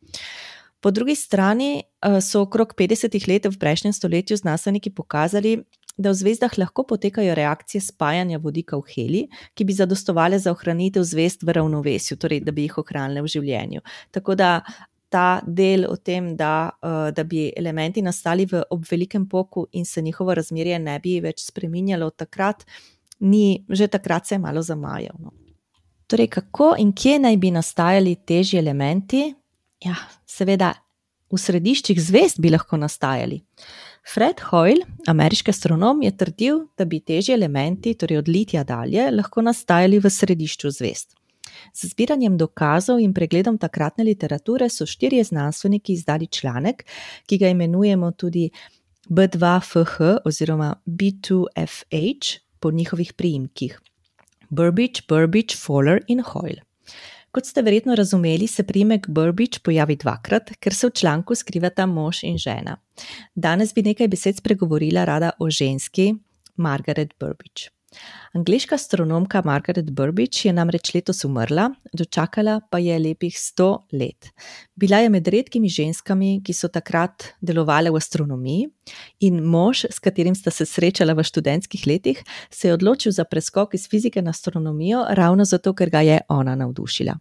Po 0.79 0.91
drugi 0.91 1.15
strani 1.15 1.81
eh, 1.81 2.21
so 2.21 2.41
okrog 2.41 2.73
50 2.77 3.27
let 3.27 3.45
v 3.45 3.57
prejšnjem 3.59 3.93
stoletju 3.93 4.37
znanstveniki 4.37 4.93
pokazali, 4.93 5.57
da 5.97 6.11
v 6.13 6.19
zvezdah 6.19 6.57
lahko 6.57 6.83
potekajo 6.83 7.35
reakcije 7.35 7.81
spajanja 7.81 8.37
vodika 8.37 8.77
v 8.77 8.85
heli, 8.95 9.23
ki 9.53 9.65
bi 9.65 9.73
zadostovale 9.73 10.39
za 10.39 10.53
ohranitev 10.53 11.03
zvezd 11.03 11.43
v 11.43 11.57
ravnovesju, 11.57 12.17
torej 12.17 12.43
da 12.45 12.53
bi 12.53 12.67
jih 12.67 12.77
ohranile 12.77 13.23
v 13.25 13.33
življenju. 13.33 13.81
Tako 14.11 14.35
da 14.37 14.51
ta 15.09 15.41
del 15.47 15.87
o 15.87 15.95
tem, 15.95 16.35
da, 16.35 16.69
uh, 16.83 17.09
da 17.15 17.23
bi 17.23 17.47
elementi 17.55 18.03
nastali 18.03 18.45
v, 18.45 18.61
ob 18.69 18.85
velikem 18.89 19.27
poku 19.29 19.67
in 19.71 19.85
se 19.85 20.01
njihovo 20.01 20.35
razmerje 20.35 20.79
ne 20.79 20.99
bi 20.99 21.17
več 21.23 21.45
spremenjalo 21.47 22.11
od 22.11 22.15
takrat, 22.15 22.65
ni, 23.19 23.65
že 23.69 23.87
takrat 23.87 24.27
se 24.27 24.35
je 24.35 24.39
malo 24.39 24.61
zamajal. 24.61 25.15
No. 25.19 25.31
Torej, 26.07 26.27
kako 26.27 26.75
in 26.79 26.93
kje 26.93 27.19
naj 27.19 27.37
bi 27.37 27.51
nastajali 27.51 28.15
težji 28.27 28.59
elementi? 28.59 29.23
Ja, 29.83 29.95
seveda, 30.27 30.73
v 31.31 31.39
središčih 31.39 31.99
zvest 31.99 32.39
bi 32.39 32.51
lahko 32.51 32.77
nastajali. 32.79 33.41
Fred 34.07 34.39
Hoyle, 34.39 34.85
ameriški 35.11 35.51
astronom, 35.51 35.99
je 36.01 36.13
trdil, 36.15 36.61
da 36.79 36.85
bi 36.87 37.01
težji 37.03 37.33
elementi, 37.35 37.91
torej 37.99 38.21
od 38.21 38.29
litija 38.31 38.63
dalje, 38.63 39.09
lahko 39.11 39.41
nastajali 39.43 39.99
v 39.99 40.11
središču 40.15 40.71
zvest. 40.71 41.17
Z 41.75 41.89
zbiranjem 41.91 42.37
dokazov 42.39 43.01
in 43.03 43.11
pregledom 43.13 43.57
takratne 43.59 44.05
literature 44.07 44.69
so 44.71 44.87
štirje 44.87 45.25
znanstveniki 45.27 45.93
izdali 45.93 46.27
članek, 46.27 46.85
ki 47.27 47.37
ga 47.37 47.51
imenujemo 47.51 48.11
tudi 48.11 48.47
B2FH 49.09 50.21
oziroma 50.25 50.75
B2FH 50.85 52.39
po 52.59 52.71
njihovih 52.71 53.13
priimkih: 53.13 53.81
Burbage, 54.49 55.03
Burbage, 55.09 55.59
Fowler 55.59 55.99
in 56.07 56.23
Hoyle. 56.23 56.63
Kot 57.37 57.45
ste 57.45 57.61
verjetno 57.61 57.95
razumeli, 57.95 58.47
se 58.47 58.63
priimek 58.63 59.03
Burbage 59.07 59.59
pojavi 59.63 59.95
dvakrat, 60.01 60.55
ker 60.57 60.73
se 60.73 60.87
v 60.87 60.93
članku 60.97 61.35
skrivata 61.37 61.85
mož 61.85 62.23
in 62.25 62.37
žena. 62.41 62.79
Danes 63.35 63.75
bi 63.77 63.83
nekaj 63.85 64.07
besed 64.09 64.39
spregovorila 64.41 65.03
rada 65.05 65.29
o 65.39 65.49
ženski 65.49 66.15
Margaret 66.55 67.13
Burbage. 67.19 67.69
Angliška 68.37 68.75
astronomka 68.75 69.41
Margaret 69.45 69.89
Burbage 69.91 70.43
je 70.45 70.53
namreč 70.53 70.91
letos 70.93 71.23
umrla, 71.25 71.69
dočakala 71.93 72.59
pa 72.69 72.77
je 72.79 72.97
lepih 72.99 73.37
sto 73.39 73.87
let. 73.91 74.29
Bila 74.75 74.99
je 75.01 75.09
med 75.09 75.27
redkimi 75.27 75.69
ženskami, 75.69 76.41
ki 76.45 76.53
so 76.53 76.69
takrat 76.69 77.31
delovale 77.41 77.89
v 77.89 77.97
astronomiji, 77.97 78.67
in 79.25 79.39
mož, 79.43 79.85
s 79.89 79.99
katerim 80.03 80.35
sta 80.35 80.51
se 80.51 80.65
srečala 80.65 81.15
v 81.17 81.25
študentskih 81.25 81.87
letih, 81.87 82.21
se 82.51 82.67
je 82.67 82.75
odločil 82.75 83.11
za 83.11 83.25
preskok 83.25 83.73
iz 83.73 83.87
fizike 83.89 84.21
na 84.21 84.35
astronomijo 84.35 85.05
ravno 85.09 85.45
zato, 85.45 85.73
ker 85.73 85.89
ga 85.89 86.03
je 86.05 86.21
ona 86.29 86.55
navdušila. 86.55 87.17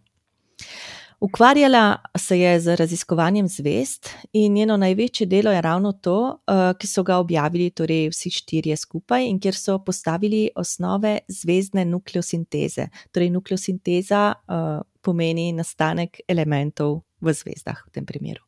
Ukvarjala 1.19 1.97
se 2.17 2.39
je 2.39 2.59
z 2.59 2.75
raziskovanjem 2.75 3.47
zvest 3.47 4.09
in 4.33 4.53
njeno 4.53 4.77
največje 4.77 5.27
delo 5.27 5.51
je 5.51 5.61
ravno 5.61 5.91
to, 5.91 6.39
eh, 6.47 6.73
ki 6.79 6.87
so 6.87 7.03
ga 7.03 7.17
objavili, 7.17 7.69
torej 7.69 8.09
vsi 8.09 8.29
štirje 8.29 8.77
skupaj, 8.77 9.25
in 9.25 9.39
kjer 9.39 9.55
so 9.55 9.79
postavili 9.79 10.49
osnove 10.55 11.19
zvezdne 11.27 11.85
nukleosinteze. 11.85 12.87
Torej, 13.11 13.29
nukleosinteza 13.29 14.33
eh, 14.33 14.81
pomeni 15.01 15.51
nastanek 15.51 16.19
elementov 16.27 17.01
v 17.21 17.33
zvezdah 17.33 17.81
v 17.87 17.91
tem 17.91 18.05
primeru. 18.05 18.46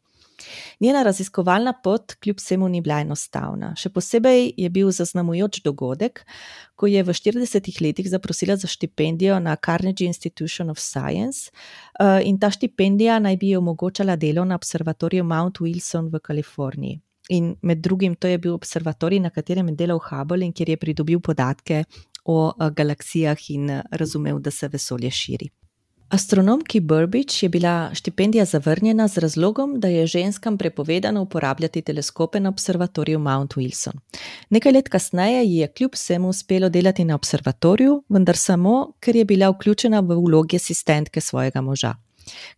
Njena 0.79 1.03
raziskovalna 1.03 1.74
pot 1.84 2.15
kljub 2.20 2.38
vsemu 2.38 2.70
ni 2.70 2.82
bila 2.82 3.00
enostavna. 3.01 3.74
Še 3.75 3.89
posebej 3.89 4.53
je 4.58 4.70
bil 4.70 4.91
zaznamujoč 4.91 5.62
dogodek, 5.65 6.24
ko 6.75 6.88
je 6.88 7.03
v 7.03 7.15
40 7.15 7.82
letih 7.82 8.10
zaprosila 8.10 8.56
za 8.56 8.68
štipendijo 8.68 9.39
na 9.39 9.56
Carnegie 9.56 10.08
Institution 10.08 10.70
of 10.70 10.79
Science 10.79 11.51
eh, 12.00 12.22
in 12.24 12.39
ta 12.39 12.51
štipendija 12.51 13.20
naj 13.20 13.38
bi 13.38 13.53
ji 13.53 13.60
omogočala 13.60 14.15
delo 14.15 14.46
na 14.46 14.56
observatoriju 14.56 15.24
Mount 15.24 15.60
Wilson 15.60 16.10
v 16.13 16.20
Kaliforniji. 16.20 17.00
In 17.29 17.56
med 17.62 17.77
drugim 17.77 18.15
to 18.15 18.27
je 18.27 18.38
bil 18.38 18.53
observatorij, 18.53 19.20
na 19.20 19.29
katerem 19.29 19.68
je 19.70 19.75
delal 19.75 20.00
Hubble 20.00 20.46
in 20.46 20.53
kjer 20.53 20.70
je 20.70 20.77
pridobil 20.77 21.20
podatke 21.20 21.84
o 22.25 22.51
eh, 22.51 22.70
galaksijah 22.72 23.50
in 23.50 23.70
eh, 23.70 23.82
razumel, 23.91 24.39
da 24.39 24.51
se 24.51 24.68
vesolje 24.68 25.12
širi. 25.12 25.50
Astronomki 26.10 26.80
Burbage 26.80 27.34
je 27.42 27.50
bila 27.50 27.92
štipendija 27.94 28.46
zavrnjena 28.46 29.08
z 29.08 29.18
razlogom, 29.18 29.80
da 29.80 29.88
je 29.88 30.08
ženskam 30.08 30.58
prepovedano 30.58 31.22
uporabljati 31.22 31.82
teleskope 31.82 32.39
na 32.39 32.50
observatoriju 32.50 33.20
Mount 33.20 33.54
Wilson. 33.54 33.94
Nekaj 34.50 34.72
let 34.72 34.89
kasneje 34.89 35.46
ji 35.46 35.58
je 35.58 35.68
kljub 35.68 35.92
vsemu 35.94 36.30
uspelo 36.30 36.70
delati 36.70 37.06
na 37.06 37.16
observatoriju, 37.16 38.04
vendar 38.10 38.38
samo, 38.38 38.94
ker 39.00 39.16
je 39.16 39.25
bila 39.25 39.50
vključena 39.50 40.00
v 40.00 40.16
vlogi 40.16 40.56
asistentke 40.56 41.22
svojega 41.22 41.62
moža. 41.62 41.96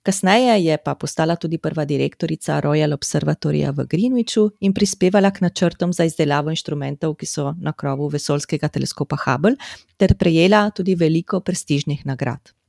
Kasneje 0.03 0.65
je 0.65 0.77
pa 0.77 0.95
postala 0.95 1.35
tudi 1.35 1.57
prva 1.57 1.85
direktorica 1.85 2.61
Royal 2.61 2.93
Observatorija 2.93 3.71
v 3.71 3.85
Greenwichu 3.85 4.49
in 4.59 4.73
prispevala 4.73 5.31
k 5.31 5.41
načrtom 5.41 5.93
za 5.93 6.03
izdelavo 6.03 6.49
inštrumentov, 6.49 7.15
ki 7.15 7.25
so 7.25 7.53
na 7.59 7.73
krovu 7.73 8.07
vesoljskega 8.07 8.67
teleskopa 8.67 9.17
Hubble, 9.25 9.55
ter 9.97 10.15
prejela 10.15 10.69
tudi 10.71 10.95
veliko 10.95 11.39
prestižnih 11.39 12.05
nagrad. 12.05 12.60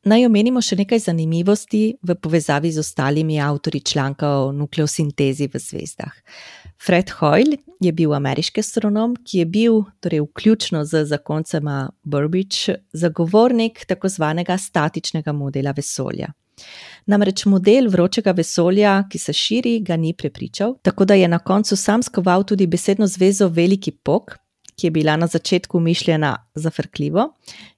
Naj 0.00 0.24
omenimo 0.24 0.62
še 0.64 0.78
nekaj 0.80 1.02
zanimivosti 1.04 1.80
v 2.00 2.14
povezavi 2.16 2.70
z 2.72 2.80
ostalimi 2.80 3.36
avtori 3.44 3.82
članka 3.84 4.30
o 4.46 4.46
nukleosintezi 4.56 5.50
v 5.52 5.60
zvezdah. 5.60 6.14
Fred 6.80 7.12
Hoyle 7.18 7.58
je 7.84 7.92
bil 7.92 8.14
ameriški 8.16 8.64
astronom, 8.64 9.18
ki 9.20 9.42
je 9.42 9.44
bil, 9.44 9.82
torej 10.00 10.22
vključno 10.24 10.86
z 10.88 11.04
zakoncema 11.04 11.90
Burbage, 12.02 12.78
zagovornik 12.96 13.84
tako 13.84 14.08
zvanega 14.08 14.56
statičnega 14.56 15.36
modela 15.36 15.76
vesolja. 15.76 16.32
Namreč 17.04 17.44
model 17.44 17.92
vročega 17.92 18.32
vesolja, 18.32 19.02
ki 19.10 19.18
se 19.20 19.36
širi, 19.36 19.80
ga 19.84 20.00
ni 20.00 20.14
prepričal, 20.16 20.78
tako 20.82 21.04
da 21.04 21.14
je 21.14 21.28
na 21.28 21.38
koncu 21.38 21.76
sam 21.76 22.02
skoval 22.02 22.44
tudi 22.48 22.66
besedno 22.66 23.06
zvezo 23.06 23.48
Veliki 23.48 23.92
Pok, 23.92 24.32
ki 24.80 24.86
je 24.86 24.90
bila 24.90 25.16
na 25.16 25.26
začetku 25.26 25.80
mišljena 25.80 26.36
zafrkljivo 26.54 27.34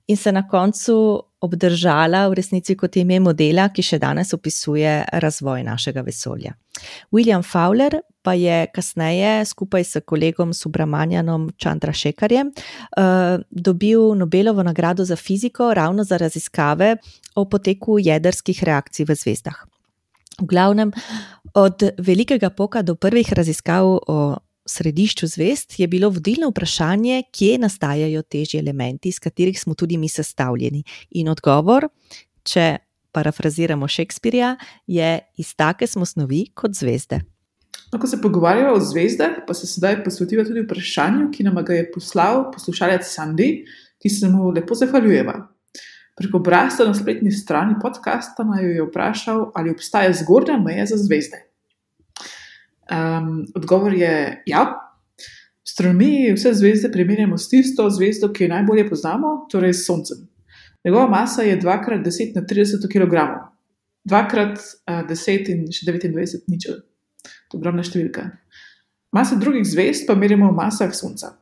in 0.06 0.16
se 0.16 0.32
na 0.32 0.48
koncu 0.48 1.22
obdržala 1.40 2.28
v 2.28 2.34
resnici 2.38 2.76
kot 2.78 2.96
ime 2.96 3.18
modela, 3.20 3.66
ki 3.74 3.82
še 3.82 3.98
danes 3.98 4.30
opisuje 4.34 4.90
razvoj 5.12 5.64
našega 5.66 6.04
vesolja. 6.06 6.52
William 7.10 7.42
Fowler 7.42 7.98
pa 8.22 8.34
je 8.38 8.66
kasneje 8.74 9.44
skupaj 9.50 9.84
s 9.84 10.02
kolegom 10.06 10.54
Subramanianom 10.54 11.50
Chandra 11.58 11.92
Šekarjem 11.92 12.52
uh, 12.52 13.42
dobil 13.50 14.14
Nobelovo 14.14 14.62
nagrado 14.62 15.04
za 15.04 15.16
fiziko 15.16 15.74
ravno 15.74 16.04
za 16.04 16.16
raziskave 16.16 16.96
o 17.34 17.44
poteku 17.44 17.98
jedrskih 17.98 18.62
reakcij 18.62 19.06
v 19.08 19.18
zvezdah. 19.18 19.58
V 20.40 20.46
glavnem, 20.46 20.92
od 21.54 21.82
velikega 21.98 22.50
poka 22.50 22.82
do 22.82 22.94
prvih 22.94 23.32
raziskav 23.32 23.86
o 24.06 24.36
središču 24.66 25.26
zvest, 25.26 25.80
je 25.80 25.88
bilo 25.88 26.10
vodilno 26.10 26.48
vprašanje, 26.50 27.22
kje 27.32 27.58
nastajajo 27.58 28.22
težji 28.22 28.60
elementi, 28.60 29.08
iz 29.08 29.18
katerih 29.20 29.60
smo 29.60 29.74
tudi 29.74 29.96
mi 29.96 30.08
sestavljeni. 30.08 30.84
In 31.10 31.28
odgovor, 31.28 31.88
če 32.42 32.78
parafraziramo 33.12 33.88
Shakespearea, 33.88 34.56
je: 34.86 35.18
iz 35.36 35.54
take 35.56 35.86
smo 35.86 36.04
snovi 36.04 36.46
kot 36.54 36.74
zvezde. 36.74 37.20
No, 37.92 37.98
ko 38.00 38.06
se 38.06 38.20
pogovarjamo 38.20 38.72
o 38.72 38.80
zvezdah, 38.80 39.42
pa 39.46 39.54
se 39.54 39.66
sedaj 39.66 39.98
posvetimo 40.04 40.44
tudi 40.44 40.62
vprašanju, 40.64 41.28
ki 41.32 41.44
nam 41.44 41.58
ga 41.64 41.74
je 41.76 41.90
poslal 41.92 42.46
poslušalec 42.52 43.04
Sandy, 43.04 43.66
ki 44.00 44.08
se 44.08 44.28
mu 44.28 44.50
lepo 44.50 44.74
zahvaljujeva. 44.74 45.34
Preko 46.16 46.38
brasta 46.38 46.84
na 46.84 46.94
spletni 46.94 47.32
strani 47.32 47.74
podcasta 47.82 48.44
naj 48.44 48.64
jo 48.64 48.70
je 48.70 48.86
vprašal, 48.88 49.50
ali 49.54 49.70
obstaja 49.70 50.12
zgornja 50.12 50.58
meja 50.58 50.86
za 50.86 50.96
zvezde. 50.96 51.51
Um, 52.92 53.46
odgovor 53.54 53.94
je: 53.94 54.42
ja. 54.46 54.64
V 55.62 55.70
astronomiji 55.72 56.32
vse 56.34 56.54
zvezde 56.54 56.90
primerjamo 56.92 57.38
s 57.38 57.48
tisto 57.48 57.86
zvezdo, 57.90 58.32
ki 58.32 58.44
jo 58.44 58.48
najbolje 58.52 58.88
poznamo, 58.88 59.46
torej 59.50 59.72
s 59.72 59.86
Soncem. 59.86 60.28
Njegova 60.84 61.08
masa 61.08 61.42
je 61.42 61.60
2x10 61.60 62.34
na 62.34 62.42
30 62.42 62.88
kg, 62.92 63.14
2x10 64.10 65.50
in 65.54 65.68
še 65.72 65.86
29 65.86 66.50
ničel. 66.50 66.82
To 67.22 67.56
je 67.56 67.60
ogromna 67.60 67.84
številka. 67.86 68.26
Masa 69.14 69.36
drugih 69.36 69.64
zvezd 69.68 70.08
pa 70.08 70.16
merimo 70.18 70.50
v 70.50 70.56
masah 70.56 70.92
Sonca. 70.96 71.36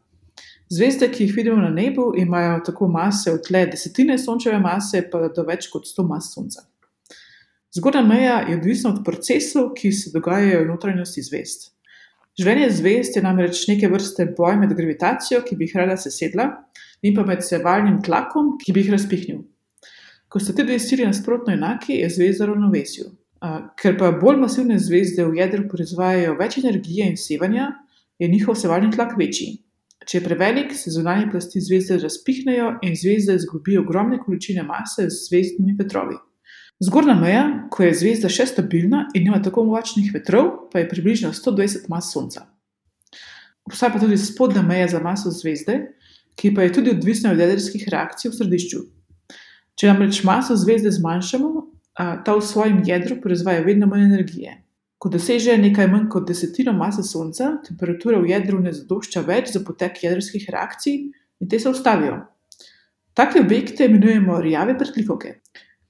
Zvezde, 0.70 1.08
ki 1.10 1.24
jih 1.24 1.34
vidimo 1.34 1.56
na 1.58 1.70
nebu, 1.70 2.12
imajo 2.18 2.60
tako 2.66 2.88
mase 2.90 3.32
od 3.32 3.48
le 3.50 3.64
desetine 3.72 4.18
sončeve 4.18 4.60
mase, 4.62 5.02
pa 5.10 5.26
do 5.34 5.42
več 5.46 5.66
kot 5.70 5.88
100 5.88 6.06
mas 6.06 6.30
Sonca. 6.34 6.66
Zgornja 7.76 8.02
meja 8.02 8.40
je 8.48 8.56
odvisna 8.56 8.90
od 8.90 9.04
procesov, 9.04 9.68
ki 9.78 9.92
se 9.92 10.10
dogajajo 10.10 10.64
v 10.64 10.68
notranjosti 10.72 11.22
zvezd. 11.22 11.68
Življenje 12.40 12.70
zvezd 12.78 13.16
je 13.18 13.22
namreč 13.22 13.60
neke 13.68 13.88
vrste 13.92 14.26
boj 14.34 14.56
med 14.58 14.72
gravitacijo, 14.74 15.42
ki 15.46 15.58
bi 15.58 15.68
jih 15.68 15.76
rada 15.78 15.94
sesedla, 16.00 16.48
in 17.06 17.14
pa 17.14 17.22
med 17.28 17.44
sevalnim 17.46 18.00
tlakom, 18.02 18.56
ki 18.58 18.74
bi 18.74 18.82
jih 18.82 18.94
razpihnil. 18.96 19.44
Ko 20.30 20.42
sta 20.42 20.54
ti 20.54 20.66
dve 20.66 20.78
sili 20.82 21.06
nasprotno 21.06 21.54
enaki, 21.54 22.00
je 22.00 22.08
zvezda 22.10 22.46
v 22.48 22.54
ravnovesju. 22.54 23.06
Ker 23.78 23.96
pa 23.98 24.10
bolj 24.18 24.40
masivne 24.42 24.78
zvezde 24.78 25.24
v 25.26 25.38
jedru 25.38 25.68
proizvajajo 25.70 26.34
več 26.38 26.58
energije 26.62 27.06
in 27.12 27.16
sevanja, 27.18 27.68
je 28.18 28.28
njihov 28.28 28.58
sevalni 28.58 28.90
tlak 28.94 29.14
večji. 29.18 29.60
Če 30.06 30.18
je 30.18 30.24
prevelik, 30.24 30.74
se 30.74 30.90
zunanje 30.90 31.28
plasti 31.30 31.62
zvezde 31.62 32.00
razpihnejo 32.02 32.72
in 32.82 32.98
zvezde 32.98 33.38
izgubijo 33.38 33.84
ogromne 33.84 34.18
količine 34.18 34.62
mase 34.66 35.06
z 35.06 35.28
zvezdnimi 35.28 35.76
vetrovi. 35.78 36.18
Zgornja 36.80 37.14
meja, 37.14 37.42
ko 37.68 37.84
je 37.84 37.92
zvezda 37.92 38.30
še 38.32 38.46
stabilna 38.48 39.02
in 39.12 39.26
ima 39.28 39.36
tako 39.44 39.66
močnih 39.68 40.14
vetrov, 40.14 40.70
pa 40.72 40.80
je 40.80 40.88
približno 40.88 41.28
120 41.36 41.90
mas 41.92 42.08
Sonca. 42.08 42.46
Obstaja 43.68 43.92
pa 43.92 44.00
tudi 44.00 44.16
spodnja 44.16 44.62
meja 44.64 44.86
za 44.88 45.02
maso 45.04 45.28
zvezde, 45.28 45.76
ki 46.40 46.54
pa 46.56 46.64
je 46.64 46.72
tudi 46.78 46.94
odvisna 46.94 47.34
od 47.34 47.42
jedrskih 47.44 47.84
reakcij 47.92 48.30
v 48.30 48.38
središču. 48.38 48.80
Če 49.76 49.92
namreč 49.92 50.22
maso 50.24 50.56
zvezde 50.56 50.88
zmanjšamo, 50.96 51.52
ta 52.24 52.32
v 52.32 52.48
svojem 52.48 52.80
jedru 52.88 53.20
proizvaja 53.20 53.60
vedno 53.66 53.84
manj 53.90 54.08
energije. 54.08 54.56
Ko 55.00 55.12
doseže 55.12 55.60
nekaj 55.60 55.88
manj 55.88 56.08
kot 56.12 56.28
desetino 56.28 56.72
mase 56.76 57.04
Sonca, 57.04 57.58
temperatura 57.64 58.24
v 58.24 58.32
jedru 58.32 58.60
ne 58.64 58.72
zadošča 58.72 59.20
več 59.28 59.52
za 59.52 59.60
potek 59.64 60.00
jedrskih 60.04 60.48
reakcij 60.48 60.96
in 61.40 61.48
te 61.48 61.60
se 61.60 61.68
ustavijo. 61.68 62.22
Take 63.12 63.44
objekte 63.44 63.84
imenujemo 63.84 64.40
rjave 64.40 64.78
pritlikovke. 64.80 65.42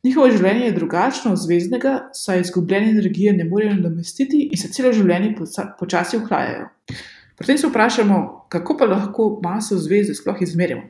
Njihovo 0.05 0.31
življenje 0.33 0.65
je 0.65 0.73
drugačno 0.73 1.35
od 1.35 1.41
zvezdnega, 1.43 1.91
saj 2.17 2.41
izgubljene 2.41 2.95
energije 2.95 3.33
ne 3.37 3.45
morejo 3.45 3.75
nadomestiti 3.75 4.47
in 4.49 4.57
se 4.57 4.71
celo 4.73 4.93
življenje 4.97 5.35
počasi 5.79 6.17
ohlajajo. 6.17 6.71
Potem 7.37 7.59
se 7.59 7.69
vprašamo, 7.69 8.21
kako 8.53 8.77
pa 8.81 8.89
lahko 8.89 9.27
maso 9.45 9.77
zvezde 9.77 10.15
sploh 10.17 10.41
izmerimo. 10.41 10.87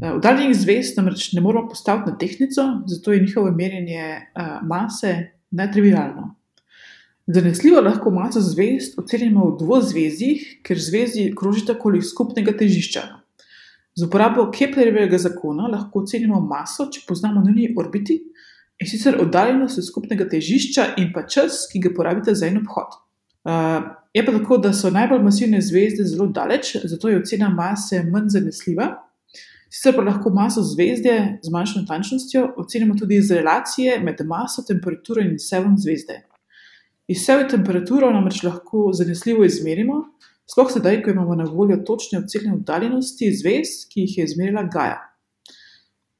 Oddaljenih 0.00 0.56
zvezd 0.56 0.96
namreč 0.96 1.30
ne 1.32 1.40
moramo 1.44 1.68
postaviti 1.68 2.10
na 2.10 2.18
tehnico, 2.18 2.64
zato 2.86 3.12
je 3.12 3.20
njihovo 3.20 3.52
merjenje 3.52 4.26
mase 4.64 5.12
netrivialno. 5.50 6.34
Zanesljivo 7.26 7.80
lahko 7.80 8.10
maso 8.10 8.40
zvezd 8.40 8.98
ocenimo 9.00 9.50
v 9.50 9.56
dvozvezdjih, 9.60 10.42
ker 10.64 10.80
zvezdi 10.80 11.30
krožita 11.36 11.76
okoli 11.76 12.02
skupnega 12.04 12.52
težišča. 12.56 13.06
Z 13.96 14.04
uporabo 14.04 14.50
Keplerjevega 14.52 15.18
zakona 15.18 15.70
lahko 15.72 16.02
ocenimo 16.04 16.40
maso, 16.40 16.90
če 16.92 17.06
poznamo 17.08 17.40
njeni 17.44 17.70
orbiti 17.80 18.18
in 18.76 18.88
sicer 18.90 19.16
oddaljenost 19.22 19.80
od 19.80 19.86
skupnega 19.86 20.26
težišča 20.28 20.90
in 21.00 21.14
pa 21.14 21.22
čas, 21.24 21.62
ki 21.72 21.80
ga 21.80 21.94
porabite 21.96 22.34
za 22.36 22.50
en 22.50 22.60
obhod. 22.60 22.98
Uh, 23.46 23.86
je 24.12 24.24
pa 24.26 24.34
tako, 24.34 24.58
da 24.60 24.74
so 24.76 24.90
najbolj 24.92 25.22
masivne 25.24 25.62
zvezde 25.64 26.04
zelo 26.04 26.26
daleč, 26.26 26.74
zato 26.84 27.08
je 27.08 27.22
ocena 27.22 27.48
mase 27.48 28.02
manj 28.10 28.28
zanesljiva. 28.36 28.90
Sicer 29.72 29.96
pa 29.96 30.04
lahko 30.04 30.30
maso 30.34 30.62
zvezde 30.66 31.16
z 31.42 31.52
manjšo 31.52 31.80
natančnostjo 31.80 32.46
ocenimo 32.60 32.94
tudi 33.00 33.16
iz 33.16 33.30
relacije 33.30 33.96
med 34.04 34.20
maso, 34.28 34.64
temperaturo 34.66 35.24
in 35.24 35.38
sevom 35.40 35.78
zvezde. 35.78 36.20
Izsev 37.08 37.46
temperaturo 37.48 38.10
namreč 38.12 38.42
lahko 38.42 38.90
zanesljivo 38.92 39.44
izmerimo, 39.44 40.02
sploh 40.50 40.70
sedaj, 40.72 41.02
ko 41.02 41.10
imamo 41.10 41.34
na 41.34 41.44
voljo 41.44 41.76
točne 41.86 42.18
ocene 42.18 42.54
oddaljenosti 42.54 43.32
zvezd, 43.34 43.88
ki 43.92 44.06
jih 44.06 44.18
je 44.18 44.24
izmerila 44.24 44.62
Gaja. 44.72 45.00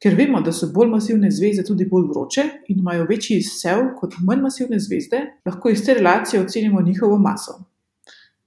Ker 0.02 0.14
vemo, 0.14 0.42
da 0.44 0.52
so 0.52 0.68
bolj 0.74 0.90
masivne 0.92 1.30
zvezde 1.32 1.64
tudi 1.64 1.86
bolj 1.88 2.08
vroče 2.10 2.42
in 2.68 2.82
imajo 2.82 3.06
večji 3.08 3.38
izsev 3.40 3.86
kot 4.00 4.18
manj 4.20 4.42
masivne 4.44 4.78
zvezde, 4.78 5.22
lahko 5.46 5.72
iz 5.72 5.84
te 5.86 5.94
relacije 5.94 6.42
ocenimo 6.42 6.82
njihovo 6.82 7.18
maso. 7.18 7.56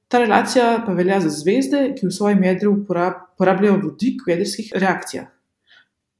Ta 0.07 0.19
relacija 0.19 0.83
pa 0.85 0.93
velja 0.93 1.19
za 1.21 1.29
zvezde, 1.29 1.93
ki 1.97 2.07
v 2.07 2.11
svojem 2.11 2.43
jedru 2.43 2.75
porabljajo 3.37 3.79
vodik 3.83 4.25
v 4.25 4.35
jedrskih 4.35 4.71
reakcijah. 4.75 5.27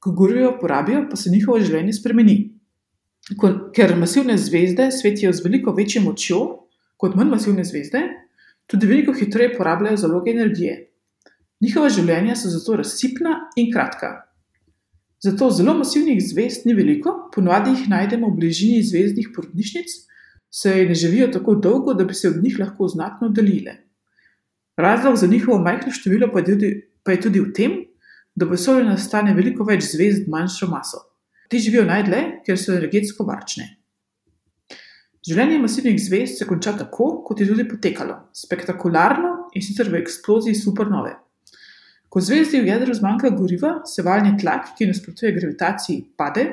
Ko 0.00 0.12
gorijo 0.16 0.56
porabijo, 0.60 1.04
pa 1.10 1.16
se 1.16 1.30
njihovo 1.30 1.60
življenje 1.60 1.92
spremeni 1.92 2.38
ker 3.74 3.96
masivne 3.96 4.36
zvezde 4.38 4.90
svetijo 4.90 5.32
z 5.32 5.44
veliko 5.44 5.72
večjo 5.72 6.02
močjo 6.02 6.40
kot 6.96 7.14
manj 7.14 7.30
masivne 7.30 7.64
zvezde, 7.64 8.02
tudi 8.70 8.86
veliko 8.86 9.12
hitreje 9.12 9.56
porabljajo 9.56 9.96
zaloge 9.96 10.30
energije. 10.30 10.76
Njihova 11.60 11.90
življenja 11.92 12.36
so 12.38 12.48
zato 12.48 12.78
razsipna 12.80 13.34
in 13.60 13.72
kratka. 13.72 14.12
Zato 15.20 15.50
zelo 15.52 15.74
masivnih 15.76 16.20
zvezd 16.24 16.64
ni 16.64 16.74
veliko, 16.74 17.12
ponovadi 17.34 17.74
jih 17.74 17.88
najdemo 17.92 18.30
v 18.30 18.38
bližini 18.38 18.80
zvezdnih 18.86 19.28
porodnišnic, 19.34 19.92
saj 20.50 20.86
ne 20.88 20.96
živijo 20.96 21.28
tako 21.34 21.58
dolgo, 21.60 21.94
da 21.94 22.06
bi 22.08 22.14
se 22.14 22.30
od 22.30 22.38
njih 22.42 22.56
lahko 22.62 22.88
znatno 22.88 23.28
oddaljile. 23.28 23.74
Razlog 24.80 25.16
za 25.20 25.26
njihovo 25.26 25.58
majhno 25.58 25.92
število 25.92 26.30
pa 26.32 26.40
je 26.40 26.44
tudi, 26.44 26.70
pa 27.04 27.12
je 27.12 27.20
tudi 27.26 27.40
v 27.40 27.52
tem, 27.52 27.76
da 28.34 28.46
v 28.46 28.56
vesolju 28.56 28.86
nastane 28.86 29.34
veliko 29.36 29.66
več 29.68 29.84
zvezd 29.90 30.30
manjšo 30.32 30.70
maso. 30.70 31.02
Ti 31.50 31.58
živijo 31.58 31.84
najdlje, 31.84 32.22
ker 32.46 32.56
so 32.56 32.72
energetsko 32.72 33.26
varčne. 33.28 33.66
Življenje 35.20 35.58
masivnih 35.60 35.98
zvezd 36.00 36.38
se 36.40 36.46
konča 36.48 36.72
tako, 36.78 37.10
kot 37.26 37.40
je 37.42 37.46
tudi 37.50 37.66
potekalo: 37.68 38.14
spektakularno 38.32 39.50
in 39.52 39.64
sicer 39.64 39.90
v 39.92 40.00
eksploziji 40.00 40.56
supernove. 40.56 41.12
Ko 42.10 42.22
zvezdi 42.24 42.62
v 42.62 42.70
jedru 42.72 42.94
zmanjka 42.96 43.30
goriva, 43.36 43.74
se 43.86 44.02
valni 44.02 44.32
tlak, 44.40 44.72
ki 44.78 44.88
nasprotuje 44.88 45.34
gravitaciji, 45.36 46.00
pade 46.16 46.46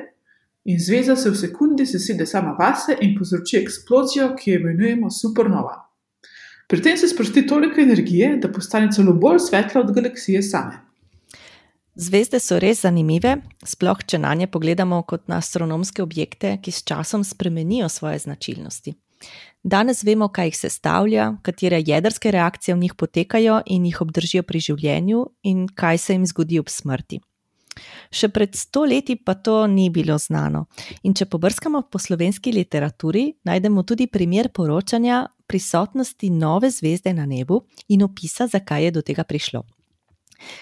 in 0.68 0.82
zvezda 0.84 1.16
se 1.16 1.32
v 1.32 1.40
sekundi 1.40 1.86
sesede 1.88 2.28
sama 2.28 2.58
vase 2.60 2.98
in 3.02 3.16
povzroči 3.16 3.62
eksplozijo, 3.62 4.34
ki 4.36 4.52
jo 4.52 4.60
imenujemo 4.60 5.10
supernova. 5.10 5.78
Pri 6.68 6.82
tem 6.84 6.98
se 7.00 7.08
sprosti 7.08 7.46
toliko 7.48 7.80
energije, 7.82 8.34
da 8.44 8.52
postane 8.52 8.92
celo 8.92 9.14
bolj 9.16 9.40
svetla 9.48 9.82
od 9.82 9.94
galaksije 9.96 10.44
same. 10.44 10.87
Zvezde 11.98 12.38
so 12.38 12.60
res 12.62 12.84
zanimive, 12.86 13.32
sploh 13.66 14.04
če 14.06 14.20
na 14.22 14.36
nje 14.38 14.46
pogledamo 14.54 15.00
kot 15.10 15.24
na 15.32 15.40
astronomske 15.42 16.04
objekte, 16.04 16.52
ki 16.62 16.70
s 16.72 16.84
časom 16.86 17.24
spremenijo 17.26 17.88
svoje 17.90 18.20
značilnosti. 18.22 18.94
Danes 19.64 20.04
vemo, 20.06 20.28
kaj 20.30 20.52
jih 20.52 20.58
sestavlja, 20.60 21.24
katere 21.42 21.80
jedrske 21.82 22.30
reakcije 22.32 22.76
v 22.76 22.84
njih 22.84 22.94
potekajo 22.94 23.64
in 23.66 23.88
jih 23.90 23.98
obdržijo 24.06 24.44
pri 24.46 24.62
življenju, 24.62 25.24
in 25.50 25.64
kaj 25.74 25.98
se 26.04 26.14
jim 26.14 26.28
zgodi 26.30 26.60
ob 26.62 26.70
smrti. 26.70 27.18
Še 28.14 28.30
pred 28.30 28.54
sto 28.54 28.84
leti 28.86 29.16
pa 29.18 29.34
to 29.34 29.64
ni 29.66 29.88
bilo 29.90 30.20
znano. 30.22 30.68
In 31.02 31.18
če 31.18 31.26
pobrskamo 31.26 31.82
po 31.90 31.98
slovenski 31.98 32.54
literaturi, 32.54 33.32
najdemo 33.42 33.82
tudi 33.82 34.06
primer 34.06 34.52
poročanja 34.54 35.24
prisotnosti 35.50 36.30
nove 36.30 36.70
zvezde 36.70 37.14
na 37.18 37.26
nebu 37.26 37.64
in 37.90 38.06
opisa, 38.06 38.46
zakaj 38.46 38.86
je 38.86 38.94
do 39.00 39.02
tega 39.02 39.26
prišlo. 39.26 39.66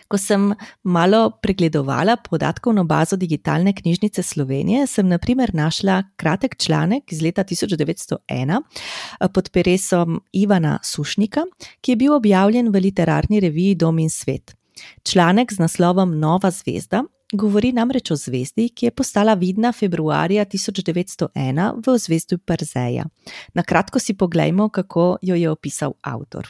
Ko 0.08 0.18
sem 0.18 0.54
malo 0.84 1.30
pregledovala 1.42 2.18
podatkovno 2.30 2.84
bazo 2.84 3.16
digitalne 3.16 3.74
knjižnice 3.74 4.24
Slovenije, 4.24 4.88
sem 4.88 5.08
naprimer 5.08 5.54
našla 5.54 6.04
kratek 6.16 6.58
članek 6.58 7.12
iz 7.12 7.22
leta 7.22 7.44
1901 7.44 8.62
eh, 9.20 9.28
pod 9.34 9.50
peresom 9.50 10.22
Ivana 10.34 10.80
Sušnika, 10.84 11.46
ki 11.82 11.92
je 11.92 11.96
bil 11.96 12.14
objavljen 12.14 12.70
v 12.70 12.80
literarni 12.80 13.40
reviji 13.40 13.76
Dom 13.76 14.00
in 14.00 14.10
svet. 14.10 14.56
Članek 15.04 15.54
z 15.54 15.60
naslovom 15.60 16.20
Nova 16.20 16.52
zvezda 16.52 17.04
govori 17.34 17.72
namreč 17.72 18.12
o 18.12 18.16
zvezdi, 18.16 18.70
ki 18.70 18.86
je 18.86 18.92
postala 18.92 19.34
vidna 19.34 19.72
februarja 19.72 20.46
1901 20.46 21.82
v 21.86 21.92
ozvezdju 21.92 22.38
Perzeja. 22.38 23.06
Na 23.54 23.64
kratko 23.64 24.00
si 24.00 24.14
poglejmo, 24.14 24.70
kako 24.70 25.18
jo 25.22 25.36
je 25.36 25.50
opisal 25.50 25.94
avtor. 26.02 26.48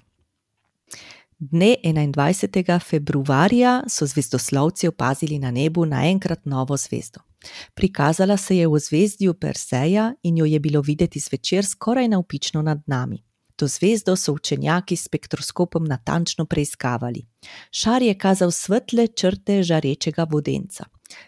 Dne 1.39 1.76
21. 1.84 2.80
februarja 2.80 3.84
so 3.88 4.06
zvezdoslovci 4.06 4.88
opazili 4.88 5.39
na 5.39 5.52
nebu 5.52 5.86
naenkrat 5.86 6.45
novo 6.45 6.78
zvezdo. 6.78 7.19
Prikazala 7.74 8.38
se 8.38 8.58
je 8.58 8.67
v 8.67 8.80
zvezdju 8.80 9.34
Perseja 9.34 10.13
in 10.24 10.38
jo 10.38 10.45
je 10.45 10.60
bilo 10.60 10.82
videti 10.82 11.19
zvečer 11.19 11.65
skoraj 11.65 12.08
navpično 12.08 12.62
nad 12.62 12.82
nami. 12.88 13.24
To 13.56 13.67
zvezdo 13.67 14.15
so 14.15 14.34
učenjaki 14.34 14.95
s 14.95 15.04
spektroskopom 15.04 15.86
natančno 15.86 16.45
preiskavali. 16.45 17.28
Šar 17.71 18.02
je 18.02 18.17
kazal 18.17 18.52
svetle 18.52 19.08
črte 19.08 19.63
žarečega 19.63 20.24
vodenca. 20.24 20.86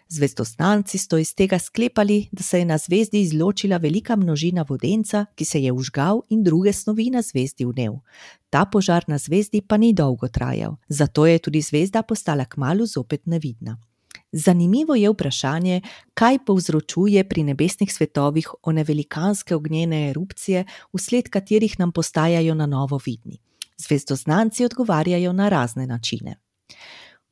Zvezdoznanci 0.09 0.97
so 0.97 1.17
iz 1.17 1.35
tega 1.35 1.59
sklepali, 1.59 2.27
da 2.31 2.43
se 2.43 2.59
je 2.59 2.65
na 2.65 2.77
zvezdi 2.77 3.21
izločila 3.21 3.77
velika 3.77 4.15
množina 4.15 4.65
vodenca, 4.69 5.25
ki 5.35 5.45
se 5.45 5.61
je 5.63 5.71
užgal 5.71 6.21
in 6.29 6.43
druge 6.43 6.73
snovi 6.73 7.09
na 7.09 7.21
zvezdi 7.21 7.65
vnev. 7.65 7.99
Ta 8.49 8.65
požar 8.65 9.03
na 9.07 9.17
zvezdi 9.17 9.61
pa 9.61 9.77
ni 9.77 9.93
dolgo 9.93 10.27
trajal, 10.27 10.75
zato 10.89 11.25
je 11.25 11.39
tudi 11.39 11.61
zvezda 11.61 12.03
postala 12.03 12.45
kmalo 12.45 12.85
zopet 12.85 13.25
nevidna. 13.25 13.77
Zanimivo 14.31 14.95
je 14.95 15.09
vprašanje, 15.09 15.81
kaj 16.13 16.39
povzročuje 16.45 17.23
pri 17.29 17.43
nebesnih 17.43 17.93
svetovih 17.93 18.49
one 18.63 18.83
velikanske 18.83 19.55
ognjene 19.55 20.09
erupcije, 20.09 20.65
vsled 20.93 21.29
katerih 21.29 21.79
nam 21.79 21.91
postajajo 21.91 22.55
na 22.55 22.65
novo 22.65 22.99
vidni. 23.05 23.39
Zvezdoznanci 23.77 24.65
odgovarjajo 24.65 25.33
na 25.33 25.49
razne 25.49 25.87
načine. 25.87 26.35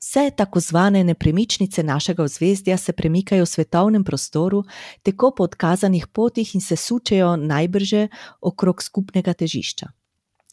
Vse 0.05 0.31
tako 0.35 0.59
zvane 0.59 1.03
nepremičnice 1.03 1.83
našega 1.83 2.23
ozvezdja 2.23 2.77
se 2.77 2.93
premikajo 2.93 3.43
v 3.43 3.47
svetovnem 3.47 4.03
prostoru, 4.03 4.63
tako 5.03 5.31
po 5.37 5.43
odkazanih 5.43 6.07
potih 6.07 6.55
in 6.55 6.61
se 6.61 6.75
sučejo 6.75 7.35
najbrže 7.35 8.07
okrog 8.41 8.83
skupnega 8.83 9.33
težišča. 9.33 9.87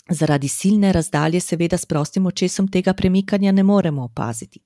Zaradi 0.08 0.48
silne 0.48 0.92
razdalje, 0.92 1.40
seveda, 1.40 1.78
s 1.78 1.86
prostim 1.86 2.26
očesom 2.26 2.68
tega 2.68 2.94
premikanja 2.94 3.52
ne 3.52 3.62
moremo 3.62 4.04
opaziti. 4.04 4.60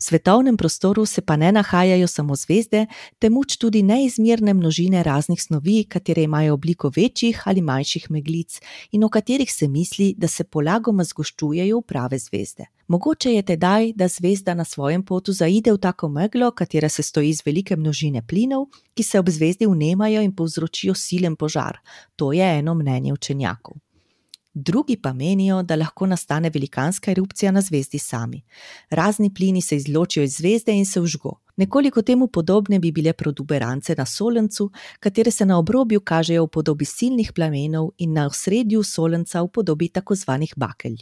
V 0.00 0.04
svetovnem 0.04 0.56
prostoru 0.56 1.06
se 1.06 1.20
pa 1.20 1.36
ne 1.36 1.52
nahajajo 1.52 2.06
samo 2.08 2.36
zvezde, 2.36 2.86
temveč 3.18 3.58
tudi 3.60 3.82
neizmerne 3.82 4.54
množine 4.54 5.02
raznih 5.02 5.42
snovi, 5.42 5.84
katere 5.84 6.22
imajo 6.22 6.54
obliko 6.54 6.90
večjih 6.96 7.42
ali 7.44 7.60
manjših 7.60 8.06
meglic 8.10 8.60
in 8.92 9.04
o 9.04 9.08
katerih 9.08 9.52
se 9.52 9.68
misli, 9.68 10.14
da 10.16 10.28
se 10.28 10.44
polagoma 10.44 11.04
zgoščujejo 11.04 11.78
v 11.78 11.82
prave 11.82 12.18
zvezde. 12.18 12.70
Mogoče 12.88 13.34
je 13.34 13.42
tedaj, 13.42 13.92
da 13.92 14.08
zvezda 14.08 14.54
na 14.54 14.64
svojem 14.64 15.04
potu 15.04 15.32
zaide 15.32 15.72
v 15.72 15.78
tako 15.78 16.08
meglo, 16.08 16.50
katera 16.50 16.88
se 16.88 17.02
stoji 17.02 17.28
iz 17.28 17.42
velike 17.46 17.76
množine 17.76 18.22
plinov, 18.26 18.66
ki 18.94 19.02
se 19.02 19.20
ob 19.20 19.28
zvezdi 19.28 19.66
vnemajo 19.66 20.24
in 20.24 20.32
povzročijo 20.32 20.94
silen 20.94 21.36
požar. 21.36 21.76
To 22.16 22.32
je 22.32 22.58
eno 22.58 22.74
mnenje 22.74 23.12
učenjakov. 23.12 23.76
Drugi 24.54 24.96
pa 24.96 25.12
menijo, 25.12 25.62
da 25.62 25.76
lahko 25.76 26.06
nastane 26.06 26.50
velikanska 26.50 27.10
erupcija 27.10 27.52
na 27.52 27.60
zvezdi 27.60 27.98
sami. 27.98 28.42
Razni 28.90 29.34
plini 29.34 29.62
se 29.62 29.76
izločijo 29.76 30.24
iz 30.24 30.36
zvezde 30.36 30.72
in 30.72 30.86
se 30.86 31.00
vžgo. 31.00 31.38
Nekoliko 31.56 32.02
temu 32.02 32.26
podobne 32.26 32.78
bi 32.78 32.92
bile 32.92 33.12
protuberance 33.12 33.94
na 33.94 34.06
Solencu, 34.06 34.70
katere 35.00 35.30
se 35.30 35.46
na 35.46 35.58
obrobju 35.58 36.00
kažejo 36.00 36.44
v 36.44 36.48
podobi 36.48 36.84
silnih 36.84 37.32
plamenov 37.32 37.90
in 37.98 38.12
na 38.12 38.26
osredju 38.26 38.82
Solenca 38.82 39.42
v 39.42 39.48
podobi 39.48 39.90
zvanih 40.14 40.52
bakelj. 40.56 40.96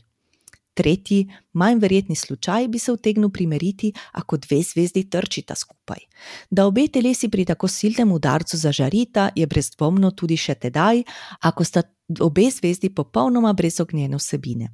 Tretji, 0.78 1.26
manj 1.58 1.80
verjetni 1.82 2.14
slučaj 2.16 2.68
bi 2.68 2.78
se 2.78 2.92
utegnil 2.92 3.32
primeriti, 3.34 3.92
ako 4.12 4.36
dve 4.36 4.62
zvezdi 4.62 5.08
trčita 5.10 5.54
skupaj. 5.58 6.04
Da 6.50 6.66
obe 6.66 6.86
telesi 6.88 7.28
pri 7.28 7.44
tako 7.44 7.68
silnem 7.68 8.12
udarcu 8.12 8.56
zažarita, 8.56 9.30
je 9.34 9.46
brezpomno 9.46 10.10
tudi 10.10 10.36
še 10.38 10.54
tedaj, 10.54 11.02
ako 11.50 11.64
sta 11.64 11.82
obe 12.20 12.46
zvezdi 12.50 12.88
popolnoma 12.94 13.52
brez 13.52 13.80
ognjene 13.80 14.16
vsebine. 14.16 14.70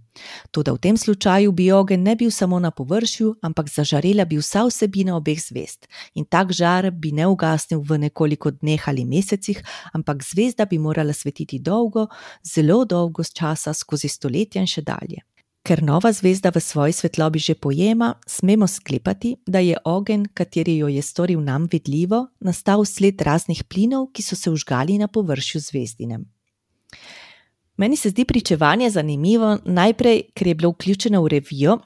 Toda 0.51 0.73
v 0.73 0.79
tem 0.79 0.97
slučaju 0.97 1.53
bi 1.53 1.73
ogenj 1.73 2.03
ne 2.03 2.17
bil 2.17 2.31
samo 2.31 2.59
na 2.59 2.71
površju, 2.71 3.35
ampak 3.43 3.69
zažarela 3.69 4.25
bi 4.25 4.39
vsa 4.39 4.67
vsebina 4.69 5.17
obeh 5.17 5.41
zvezd 5.41 5.89
in 6.15 6.25
tak 6.25 6.53
žar 6.53 6.91
bi 6.91 7.13
ne 7.13 7.27
ugasnil 7.27 7.81
v 7.81 7.99
nekoliko 8.07 8.51
dneh 8.51 8.89
ali 8.89 9.05
mesecih, 9.05 9.63
ampak 9.93 10.23
zvezda 10.23 10.65
bi 10.65 10.79
morala 10.79 11.13
svetiti 11.13 11.59
dolgo, 11.59 12.07
zelo 12.55 12.85
dolgo 12.85 13.25
časa, 13.25 13.75
skozi 13.75 14.09
stoletja 14.09 14.61
in 14.61 14.71
še 14.71 14.83
dalje. 14.83 15.25
Ker 15.65 15.81
nova 15.81 16.13
zvezda 16.13 16.51
v 16.53 16.61
svoji 16.61 16.93
svetlobi 16.93 17.41
že 17.41 17.55
pojema, 17.57 18.15
smemo 18.27 18.67
sklepati, 18.69 19.37
da 19.47 19.59
je 19.65 19.79
ogenj, 19.85 20.27
kateri 20.35 20.77
jo 20.77 20.89
je 20.93 21.03
storil 21.03 21.41
nam 21.41 21.65
vidljivo, 21.73 22.27
nastal 22.41 22.85
sled 22.85 23.21
raznih 23.21 23.65
plinov, 23.65 24.11
ki 24.13 24.23
so 24.23 24.37
se 24.37 24.51
užgali 24.51 24.99
na 24.99 25.09
površju 25.09 25.61
zvezdinem. 25.61 26.29
Meni 27.77 27.97
se 27.97 28.11
zdi 28.11 28.25
pričevanje 28.25 28.91
zanimivo, 28.91 29.59
najprej, 29.65 30.23
ker 30.35 30.49
je 30.49 30.55
bilo 30.55 30.71
vključeno 30.71 31.23
v 31.23 31.29
revijo, 31.29 31.79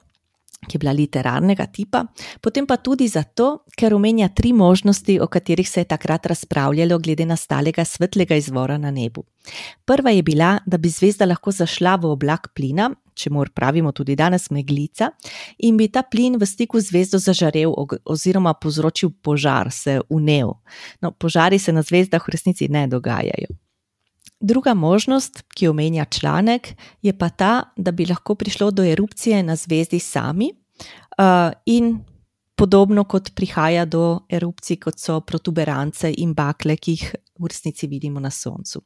ki 0.66 0.77
je 0.77 0.79
bila 0.79 0.92
literarnega 0.92 1.66
tipa, 1.66 2.05
potem 2.40 2.66
pa 2.66 2.77
tudi 2.77 3.09
zato, 3.09 3.64
ker 3.79 3.94
omenja 3.94 4.29
tri 4.35 4.53
možnosti, 4.53 5.21
o 5.21 5.27
katerih 5.27 5.68
se 5.68 5.81
je 5.81 5.90
takrat 5.92 6.27
razpravljalo, 6.27 6.99
glede 6.99 7.27
nastalega 7.27 7.85
svetlega 7.85 8.37
izvora 8.37 8.79
na 8.79 8.90
nebu. 8.90 9.25
Prva 9.85 10.11
je 10.11 10.23
bila, 10.23 10.59
da 10.66 10.79
bi 10.79 10.88
zvezda 10.88 11.25
lahko 11.25 11.53
zašla 11.55 11.97
v 11.97 12.11
oblak 12.11 12.51
plina, 12.55 12.90
če 13.14 13.31
mor 13.31 13.51
pravimo 13.55 13.92
tudi 13.92 14.16
danes 14.16 14.51
meglica, 14.51 15.12
in 15.59 15.79
bi 15.79 15.88
ta 15.88 16.03
plin 16.03 16.37
v 16.38 16.47
stiku 16.47 16.81
z 16.81 16.90
zvezdo 16.90 17.18
zažarel 17.23 17.73
oziroma 18.05 18.55
povzročil 18.55 19.14
požar, 19.23 19.73
se 19.73 20.01
unev. 20.09 20.59
No, 21.03 21.12
požari 21.12 21.59
se 21.59 21.73
na 21.73 21.83
zvezdah 21.83 22.23
v 22.23 22.35
resnici 22.35 22.68
ne 22.68 22.87
dogajajo. 22.87 23.55
Druga 24.40 24.74
možnost, 24.74 25.42
ki 25.55 25.68
omenja 25.68 26.05
članek, 26.05 26.68
je 27.03 27.12
pa 27.18 27.29
ta, 27.29 27.62
da 27.77 27.90
bi 27.90 28.07
lahko 28.07 28.35
prišlo 28.35 28.70
do 28.70 28.85
erupcije 28.85 29.42
na 29.42 29.57
zvezdi 29.57 29.98
sami 29.98 30.53
uh, 31.18 31.53
in 31.66 31.98
podobno 32.57 33.05
kot 33.05 33.35
prihaja 33.35 33.85
do 33.85 34.20
erupcij, 34.29 34.77
kot 34.77 34.98
so 34.98 35.20
protuberance 35.20 36.12
in 36.18 36.35
bakle, 36.35 36.77
ki 36.77 36.94
jih 36.94 37.14
v 37.38 37.51
resnici 37.51 37.87
vidimo 37.87 38.20
na 38.20 38.31
Soncu. 38.31 38.83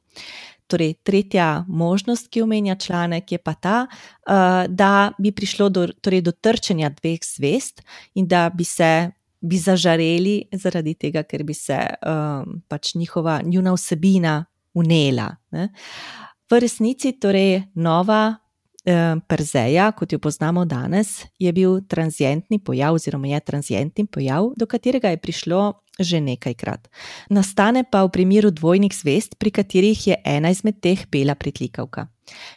Torej, 0.66 0.94
tretja 1.04 1.64
možnost, 1.68 2.30
ki 2.32 2.42
omenja 2.42 2.76
članek, 2.76 3.32
je 3.32 3.38
pa 3.38 3.54
ta, 3.54 3.86
uh, 3.86 4.64
da 4.68 5.12
bi 5.18 5.32
prišlo 5.32 5.68
do, 5.68 5.86
torej 6.00 6.22
do 6.22 6.32
trčenja 6.32 6.88
dveh 6.88 7.20
zvezd 7.20 7.84
in 8.14 8.28
da 8.28 8.48
bi 8.50 8.64
se. 8.64 9.10
Bi 9.42 9.58
zažareli 9.58 10.44
zaradi 10.54 10.92
tega, 10.94 11.24
ker 11.26 11.42
bi 11.42 11.50
se 11.50 11.74
um, 11.74 12.60
pač 12.70 12.92
njihova 12.94 13.40
njuna 13.42 13.72
vsebina 13.74 14.44
unela. 14.74 15.36
Ne. 15.50 15.68
V 16.50 16.60
resnici, 16.60 17.12
torej, 17.16 17.62
nova 17.74 18.36
eh, 18.84 19.16
Perzeja, 19.28 19.92
kot 19.92 20.12
jo 20.12 20.18
poznamo 20.18 20.64
danes, 20.64 21.22
je 21.38 21.52
bil 21.52 21.80
transientni 21.88 22.58
pojav, 22.58 22.94
oziroma 22.94 23.28
je 23.28 23.40
transientni 23.40 24.06
pojav, 24.06 24.52
do 24.56 24.66
katerega 24.66 25.14
je 25.14 25.22
prišlo 25.22 25.62
že 25.98 26.20
nekajkrat. 26.20 26.88
Nastane 27.28 27.84
pa 27.84 28.00
v 28.04 28.10
primeru 28.12 28.50
dvojnih 28.50 28.94
zvest, 28.96 29.36
pri 29.38 29.50
katerih 29.52 30.06
je 30.06 30.16
ena 30.24 30.50
izmed 30.50 30.80
teh 30.80 31.04
bela 31.12 31.34
pritlikavka. 31.34 32.06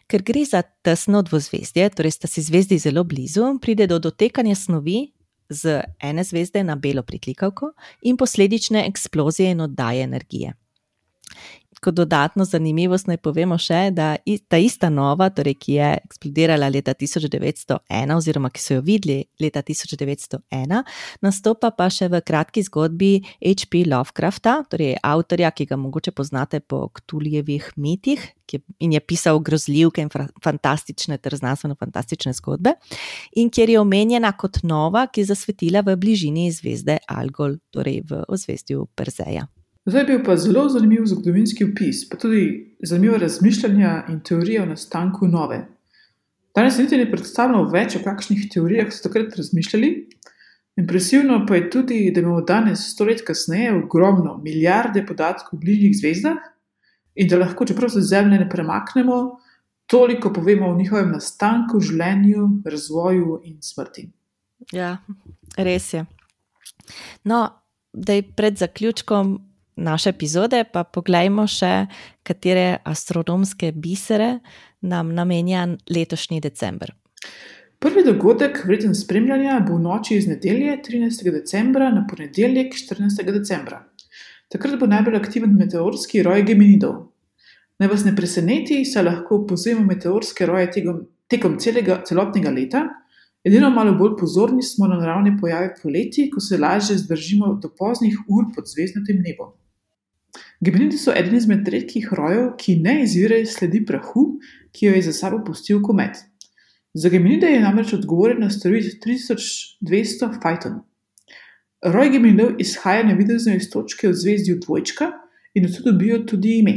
Ker 0.08 0.24
gre 0.24 0.46
za 0.48 0.64
tesno 0.64 1.22
dvozvezdje, 1.22 1.90
torej 1.90 2.16
sta 2.16 2.32
si 2.32 2.42
zvezdi 2.42 2.80
zelo 2.80 3.04
blizu, 3.04 3.60
pride 3.60 3.88
do 3.88 4.00
dotekanja 4.00 4.56
snovi. 4.56 5.12
Z 5.50 5.84
ene 6.02 6.24
zvezde 6.24 6.64
na 6.64 6.76
belo 6.76 7.04
pritlikavko 7.04 7.76
in 8.02 8.18
posledične 8.18 8.88
eksplozije 8.88 9.52
in 9.52 9.62
oddaje 9.62 10.04
energije 10.04 10.56
kot 11.80 11.96
dodatno 11.98 12.46
zanimivost 12.46 13.08
naj 13.08 13.18
povemo 13.24 13.58
še, 13.62 13.90
da 13.96 14.16
ta 14.50 14.60
ista 14.62 14.90
nova, 14.90 15.30
torej, 15.34 15.58
ki 15.62 15.78
je 15.78 15.90
eksplodirala 16.06 16.70
leta 16.72 16.94
1901, 16.94 18.16
oziroma 18.16 18.52
ki 18.54 18.62
so 18.62 18.78
jo 18.78 18.86
videli 18.86 19.24
leta 19.42 19.64
1901, 19.66 20.84
nastopa 21.26 21.72
pa 21.76 21.90
še 21.92 22.10
v 22.12 22.22
kratki 22.26 22.64
zgodbi 22.66 23.12
H.P. 23.40 23.86
Lovecrafta, 23.90 24.62
torej 24.70 24.96
avtorja, 25.04 25.52
ki 25.56 25.68
ga 25.70 25.80
mogoče 25.80 26.16
poznate 26.16 26.62
po 26.62 26.88
Ktuljevih 26.96 27.72
mitih 27.78 28.24
in 28.80 28.94
je 28.94 29.00
pisal 29.02 29.40
grozljivke 29.42 30.04
in 30.06 30.12
fantastične 30.44 31.18
ter 31.18 31.36
znanstveno-fantastične 31.36 32.34
zgodbe, 32.38 32.76
in 33.42 33.50
kjer 33.50 33.74
je 33.74 33.82
omenjena 33.82 34.32
kot 34.38 34.62
nova, 34.64 35.08
ki 35.08 35.24
je 35.24 35.32
zasvetila 35.34 35.82
v 35.86 35.98
bližini 35.98 36.52
zvezde 36.54 37.00
Algol, 37.10 37.58
torej 37.74 38.04
v 38.10 38.24
ozvezdju 38.30 38.88
Perzeja. 38.96 39.48
Zdaj 39.86 40.02
je 40.02 40.06
bil 40.06 40.24
pa 40.26 40.38
zelo 40.38 40.70
zanimiv 40.70 41.06
zgodovinski 41.06 41.64
opis, 41.64 42.10
pa 42.10 42.18
tudi 42.18 42.76
zanimiva 42.84 43.18
razmišljanja 43.22 44.06
in 44.10 44.20
teorije 44.20 44.62
o 44.64 44.66
nastanku 44.66 45.28
nove. 45.28 45.68
Danes 46.56 46.78
niti 46.78 46.98
ne 46.98 47.06
predstavljamo 47.12 47.70
več 47.70 47.96
o 47.96 48.02
kakšnih 48.04 48.48
teorijah, 48.54 48.90
ki 48.90 48.98
so 48.98 49.06
takrat 49.06 49.36
razmišljali. 49.38 49.92
Impresivno 50.82 51.46
pa 51.48 51.56
je 51.56 51.70
tudi, 51.70 52.00
da 52.16 52.20
imamo 52.20 52.42
danes, 52.42 52.90
sto 52.94 53.06
let 53.06 53.22
kasneje, 53.28 53.74
ogromno, 53.76 54.38
milijarde 54.44 55.06
podatkov 55.06 55.58
o 55.58 55.62
bližnjih 55.62 55.96
zvezdah 56.00 56.40
in 57.16 57.30
da 57.32 57.38
lahko, 57.40 57.66
čeprav 57.66 57.94
se 57.94 58.02
zemlje 58.02 58.40
ne 58.40 58.50
premaknemo, 58.50 59.20
toliko 59.86 60.34
povemo 60.34 60.68
o 60.68 60.76
njihovem 60.76 61.12
nastanku, 61.12 61.80
življenju, 61.80 62.48
razvoju 62.66 63.42
in 63.44 63.62
smrti. 63.62 64.10
Ja, 64.74 64.98
res 65.58 65.94
je. 65.94 66.06
No, 67.24 67.44
da 67.94 68.18
je 68.18 68.26
pred 68.36 68.58
zaključkom 68.58 69.38
naše 69.76 70.10
epizode, 70.10 70.64
pa 70.74 70.84
pogledajmo 70.84 71.48
še, 71.48 71.88
katere 72.24 72.78
astronomske 72.84 73.72
bisere 73.72 74.40
nam 74.82 75.14
namenja 75.16 75.68
letošnji 75.90 76.42
december. 76.42 76.94
Prvi 77.80 78.04
dogodek, 78.06 78.62
vreden 78.66 78.96
spremljanja, 78.96 79.60
bo 79.68 79.76
v 79.76 79.84
noči 79.84 80.16
iz 80.18 80.28
nedelje 80.28 80.78
13. 80.88 81.28
decembra 81.32 81.90
na 81.94 82.06
ponedeljek 82.10 82.74
14. 82.74 83.26
decembra. 83.36 83.84
Takrat 84.50 84.80
bo 84.80 84.88
najbolj 84.88 85.18
aktiven 85.20 85.58
meteorski 85.58 86.24
roj 86.24 86.46
Geminidov. 86.48 86.96
Naj 87.80 87.92
vas 87.92 88.06
ne 88.08 88.14
preseneti, 88.16 88.80
saj 88.88 89.04
lahko 89.04 89.42
opazujemo 89.42 89.84
meteorske 89.84 90.48
roje 90.48 90.70
tekom, 90.78 91.02
tekom 91.30 91.58
celega, 91.60 92.00
celotnega 92.08 92.54
leta. 92.56 92.86
Edino 93.46 93.70
malo 93.70 93.94
bolj 94.00 94.16
pozorni 94.18 94.64
smo 94.64 94.88
na 94.88 94.96
naravne 95.02 95.36
pojave 95.42 95.74
poleti, 95.82 96.30
ko 96.32 96.40
se 96.42 96.58
lažje 96.58 96.98
zdržimo 97.04 97.54
do 97.62 97.70
poznih 97.78 98.16
ur 98.30 98.48
pod 98.56 98.72
zvezdnatim 98.72 99.20
nebom. 99.26 99.52
Geminidi 100.66 100.98
so 100.98 101.14
eden 101.14 101.36
izmed 101.38 101.68
redkih 101.70 102.08
rojev, 102.18 102.46
ki 102.58 102.80
ne 102.82 102.96
izvirajo 103.04 103.46
sledi 103.46 103.84
prahu, 103.86 104.24
ki 104.74 104.88
jo 104.88 104.94
je 104.96 105.02
za 105.06 105.14
sabo 105.14 105.44
pustil 105.46 105.82
komet. 105.86 106.18
Za 106.94 107.10
Geminide 107.14 107.52
je 107.52 107.60
namreč 107.62 107.94
odgovoren 107.94 108.44
asteroid 108.48 108.88
3200 109.04 110.30
Phaeton. 110.42 110.80
Roj 111.86 112.10
Geminidov 112.16 112.56
izhaja 112.64 113.04
na 113.06 113.14
videzno 113.14 113.54
iz 113.54 113.70
točke 113.70 114.10
v 114.10 114.18
zvezdi 114.18 114.56
Dvojčka 114.64 115.12
in 115.54 115.68
od 115.68 115.76
tu 115.76 115.84
dobijo 115.86 116.24
tudi 116.26 116.58
ime. 116.64 116.76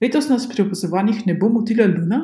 Letos 0.00 0.30
nas 0.32 0.48
pri 0.48 0.64
opazovanjih 0.64 1.26
ne 1.26 1.34
bo 1.34 1.50
motila 1.52 1.90
Luna 1.90 2.22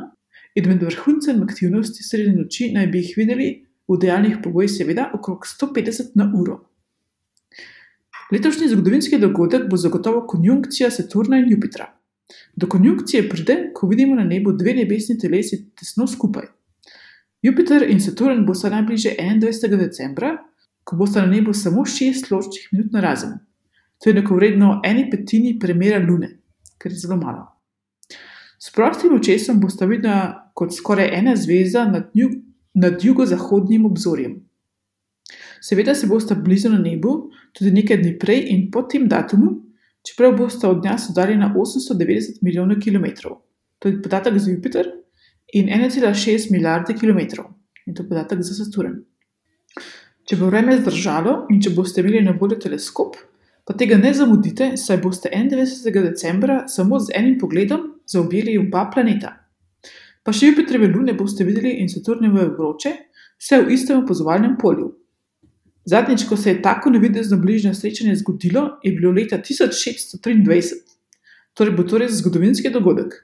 in 0.55 0.71
med 0.71 0.83
vrhuncem 0.83 1.43
aktivnosti 1.43 2.07
sredi 2.07 2.33
noči 2.33 2.73
naj 2.73 2.89
bi 2.95 3.05
jih 3.05 3.13
videli 3.19 3.51
v 3.89 4.01
idealnih 4.01 4.41
pogojih, 4.45 4.73
seveda, 4.73 5.11
okrog 5.15 5.45
150 5.45 6.17
na 6.17 6.33
uro. 6.33 6.68
Letošnji 8.33 8.69
zgodovinski 8.69 9.19
dogodek 9.19 9.71
bo 9.71 9.77
zagotovo 9.77 10.27
konjunkcija 10.27 10.91
Saturna 10.91 11.39
in 11.39 11.51
Jupitra. 11.51 11.87
Do 12.57 12.67
konjunkcije 12.69 13.29
pride, 13.29 13.71
ko 13.75 13.89
vidimo 13.89 14.15
na 14.15 14.25
nebu 14.25 14.53
dve 14.53 14.75
nebesni 14.75 15.19
telesi 15.19 15.71
tesno 15.77 16.07
skupaj. 16.07 16.47
Jupiter 17.43 17.87
in 17.91 18.01
Saturn 18.01 18.47
bosta 18.47 18.69
najbližje 18.71 19.17
21. 19.21 19.77
decembra, 19.77 20.37
ko 20.85 20.97
bosta 20.97 21.21
na 21.21 21.27
nebu 21.27 21.53
samo 21.53 21.85
6 21.85 22.33
ločnih 22.33 22.69
minut 22.73 22.93
na 22.93 23.01
razen. 23.01 23.39
To 24.03 24.11
je 24.11 24.15
neko 24.15 24.35
vredno 24.35 24.81
eni 24.85 25.11
petini 25.11 25.59
premjera 25.59 25.99
Lune, 25.99 26.29
kar 26.79 26.93
je 26.93 26.99
zelo 26.99 27.17
malo. 27.17 27.47
S 28.59 28.73
prostim 28.75 29.15
očesom 29.15 29.61
bosta 29.61 29.87
vidna 29.87 30.51
kot 30.55 30.75
skoraj 30.77 31.09
ena 31.19 31.37
zvezda 31.37 31.85
nad, 31.85 32.11
nad 32.75 33.05
jugozahodnim 33.05 33.87
obzorjem. 33.87 34.48
Seveda 35.61 35.95
se 35.95 36.07
bosta 36.07 36.35
blizu 36.35 36.71
na 36.71 36.79
nebu 36.79 37.31
tudi 37.53 37.73
nekaj 37.75 38.03
dni 38.03 38.15
prej 38.19 38.45
in 38.53 38.71
po 38.71 38.83
tem 38.83 39.09
datumu, 39.09 39.57
čeprav 40.07 40.37
bosta 40.39 40.71
od 40.71 40.85
nas 40.85 41.09
oddaljena 41.11 41.53
890 41.57 42.43
milijonov 42.43 42.81
km. 42.85 43.35
To 43.79 43.89
je 43.89 44.03
podatek 44.03 44.39
za 44.39 44.51
Jupiter, 44.51 44.89
in 45.53 45.67
1,6 45.69 46.51
milijarde 46.51 46.95
km. 46.95 47.19
In 47.87 47.95
to 47.95 48.03
je 48.03 48.09
podatek 48.09 48.43
za 48.43 48.65
Saturn. 48.65 49.01
Če 50.29 50.37
bo 50.37 50.51
vreme 50.51 50.77
zdržalo 50.77 51.47
in 51.53 51.61
če 51.65 51.73
boste 51.73 52.03
imeli 52.03 52.21
na 52.25 52.35
voljo 52.37 52.59
teleskop, 52.61 53.17
pa 53.65 53.73
tega 53.77 53.97
ne 53.97 54.13
zamudite, 54.15 54.75
saj 54.77 55.01
boste 55.01 55.31
91. 55.33 56.11
decembra 56.11 56.59
samo 56.69 57.01
z 57.01 57.15
enim 57.17 57.39
pogledom 57.41 57.87
zaobjeli 58.09 58.59
oba 58.61 58.91
planeta. 58.93 59.33
Pa 60.25 60.35
še 60.37 60.51
Jupitrove 60.51 60.91
lune 60.93 61.15
boste 61.17 61.47
videli 61.49 61.79
in 61.81 61.89
Saturnove 61.89 62.51
vroče, 62.59 62.93
vse 63.41 63.63
v 63.63 63.73
istem 63.73 64.03
opazovalnem 64.03 64.59
polju. 64.61 64.91
Zadnjič, 65.89 66.27
ko 66.29 66.37
se 66.37 66.51
je 66.51 66.63
tako 66.63 66.91
nevidno 66.91 67.37
bližnje 67.41 67.75
srečanje 67.75 68.17
zgodilo, 68.17 68.79
je 68.83 68.93
bilo 68.93 69.13
leta 69.13 69.39
1623. 69.39 70.75
Torej 71.55 71.75
bo 71.75 71.83
to 71.83 71.99
res 71.99 72.13
zgodovinski 72.21 72.71
dogodek. 72.71 73.15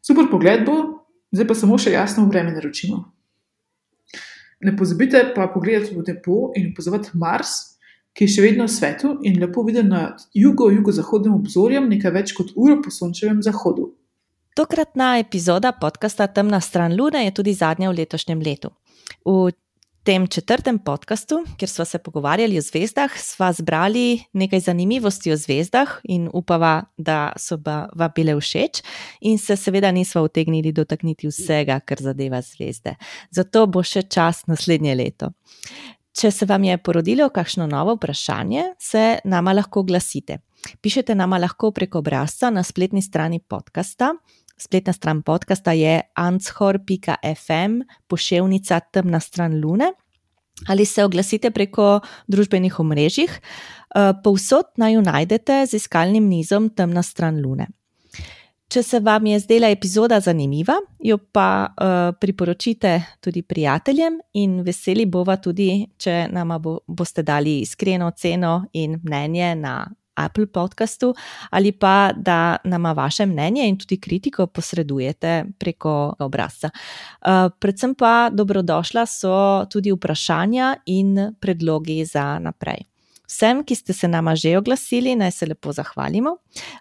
Super 0.00 0.30
pogled 0.30 0.64
bo, 0.64 1.04
zdaj 1.32 1.46
pa 1.46 1.54
samo 1.54 1.76
še 1.78 1.92
jasno 1.92 2.24
vreme 2.30 2.54
naročimo. 2.56 3.02
Ne 4.64 4.72
pozabite 4.76 5.22
pa 5.36 5.48
pogledati 5.52 5.94
v 5.94 6.04
nebo 6.06 6.50
in 6.56 6.72
opazovati 6.72 7.12
Mars, 7.20 7.76
ki 8.16 8.24
je 8.24 8.32
še 8.34 8.42
vedno 8.48 8.64
v 8.64 8.72
svetu 8.72 9.14
in 9.24 9.38
lepo 9.40 9.62
viden 9.64 9.92
na 9.92 10.16
jugo-jugozahodnem 10.36 11.36
obzorju, 11.36 11.84
nekaj 11.84 12.16
več 12.16 12.32
kot 12.36 12.56
uro 12.56 12.80
po 12.82 12.92
sončevem 12.92 13.44
zahodu. 13.44 13.90
Tokratna 14.56 15.18
epizoda 15.20 15.72
podcasta 15.72 16.26
Temna 16.26 16.60
stran 16.60 16.96
Lune 16.96 17.26
je 17.26 17.32
tudi 17.36 17.54
zadnja 17.54 17.92
v 17.92 18.00
letošnjem 18.02 18.40
letu. 18.40 18.72
V 19.24 19.52
tem 20.02 20.26
četrtem 20.26 20.78
podkastu, 20.78 21.44
kjer 21.56 21.68
smo 21.68 21.84
se 21.84 21.98
pogovarjali 21.98 22.58
o 22.58 22.60
zvezdah, 22.60 23.10
smo 23.16 23.52
zbrali 23.52 24.22
nekaj 24.32 24.60
zanimivosti 24.60 25.32
o 25.32 25.36
zvezdah 25.36 25.88
in 26.04 26.28
upava, 26.32 26.84
da 26.96 27.32
so 27.36 27.58
vam 27.64 28.10
bile 28.14 28.34
všeč, 28.40 28.82
in 29.20 29.38
se 29.38 29.56
seveda 29.56 29.92
nismo 29.92 30.22
utegnili 30.22 30.72
dotakniti 30.72 31.28
vsega, 31.28 31.80
kar 31.80 31.98
zadeva 32.00 32.40
zvezde. 32.42 32.96
Zato 33.30 33.66
bo 33.66 33.82
še 33.82 34.02
čas 34.02 34.46
naslednje 34.46 34.94
leto. 34.94 35.32
Če 36.12 36.30
se 36.30 36.46
vam 36.46 36.64
je 36.64 36.78
porodilo 36.78 37.28
kakšno 37.28 37.66
novo 37.66 37.94
vprašanje, 37.94 38.64
se 38.78 39.18
nama 39.24 39.52
lahko 39.52 39.80
oglasite. 39.80 40.40
Pišete 40.80 41.14
nama 41.14 41.38
lahko 41.38 41.70
preko 41.70 41.98
obrazca 41.98 42.50
na 42.50 42.62
spletni 42.62 43.02
strani 43.02 43.40
podcasta 43.40 44.14
spletna 44.60 44.92
stran 44.92 45.22
podcasta 45.22 45.72
je 45.72 46.00
anshor.fm, 46.14 47.80
pošiljka 48.06 48.80
temna 48.92 49.20
stran 49.20 49.60
Lune. 49.60 49.92
Ali 50.68 50.84
se 50.84 51.04
oglasite 51.04 51.50
preko 51.50 52.00
družbenih 52.28 52.80
omrežij, 52.80 53.24
eh, 53.24 54.12
povsod 54.24 54.66
naj 54.76 54.94
jo 54.94 55.00
najdete 55.00 55.66
z 55.66 55.74
iskalnim 55.74 56.28
nizom 56.28 56.68
Temna 56.68 57.02
stran 57.02 57.40
Lune. 57.40 57.66
Če 58.70 58.82
se 58.82 59.00
vam 59.02 59.26
je 59.26 59.38
zdela 59.42 59.68
epizoda 59.72 60.20
zanimiva, 60.22 60.76
jo 61.02 61.16
pa 61.18 61.66
uh, 61.66 62.12
priporočite 62.20 62.92
tudi 63.20 63.42
prijateljem, 63.42 64.20
in 64.38 64.60
veseli 64.62 65.08
bova 65.10 65.34
tudi, 65.42 65.88
če 65.98 66.28
nam 66.30 66.52
bo, 66.62 66.76
boste 66.86 67.24
dali 67.26 67.56
iskreno 67.64 68.12
oceno 68.12 68.52
in 68.78 68.94
mnenje 69.02 69.48
na 69.58 69.74
Apple 70.14 70.46
podcastu, 70.46 71.14
ali 71.50 71.72
pa 71.72 72.12
da 72.16 72.56
nama 72.64 72.92
vaše 72.92 73.26
mnenje 73.26 73.68
in 73.68 73.78
tudi 73.78 74.00
kritiko 74.00 74.46
posredujete 74.46 75.44
preko 75.58 76.14
obrazca. 76.18 76.70
Uh, 77.20 77.50
predvsem 77.58 77.94
pa 77.94 78.30
dobrodošla 78.32 79.06
so 79.06 79.66
tudi 79.70 79.92
vprašanja 79.92 80.74
in 80.86 81.34
predlogi 81.40 82.04
za 82.04 82.38
naprej. 82.38 82.90
Vsem, 83.30 83.62
ki 83.64 83.74
ste 83.74 83.92
se 83.92 84.08
nama 84.08 84.34
že 84.34 84.56
oglasili, 84.58 85.14
naj 85.16 85.30
se 85.30 85.46
lepo 85.46 85.72
zahvalimo. 85.72 86.36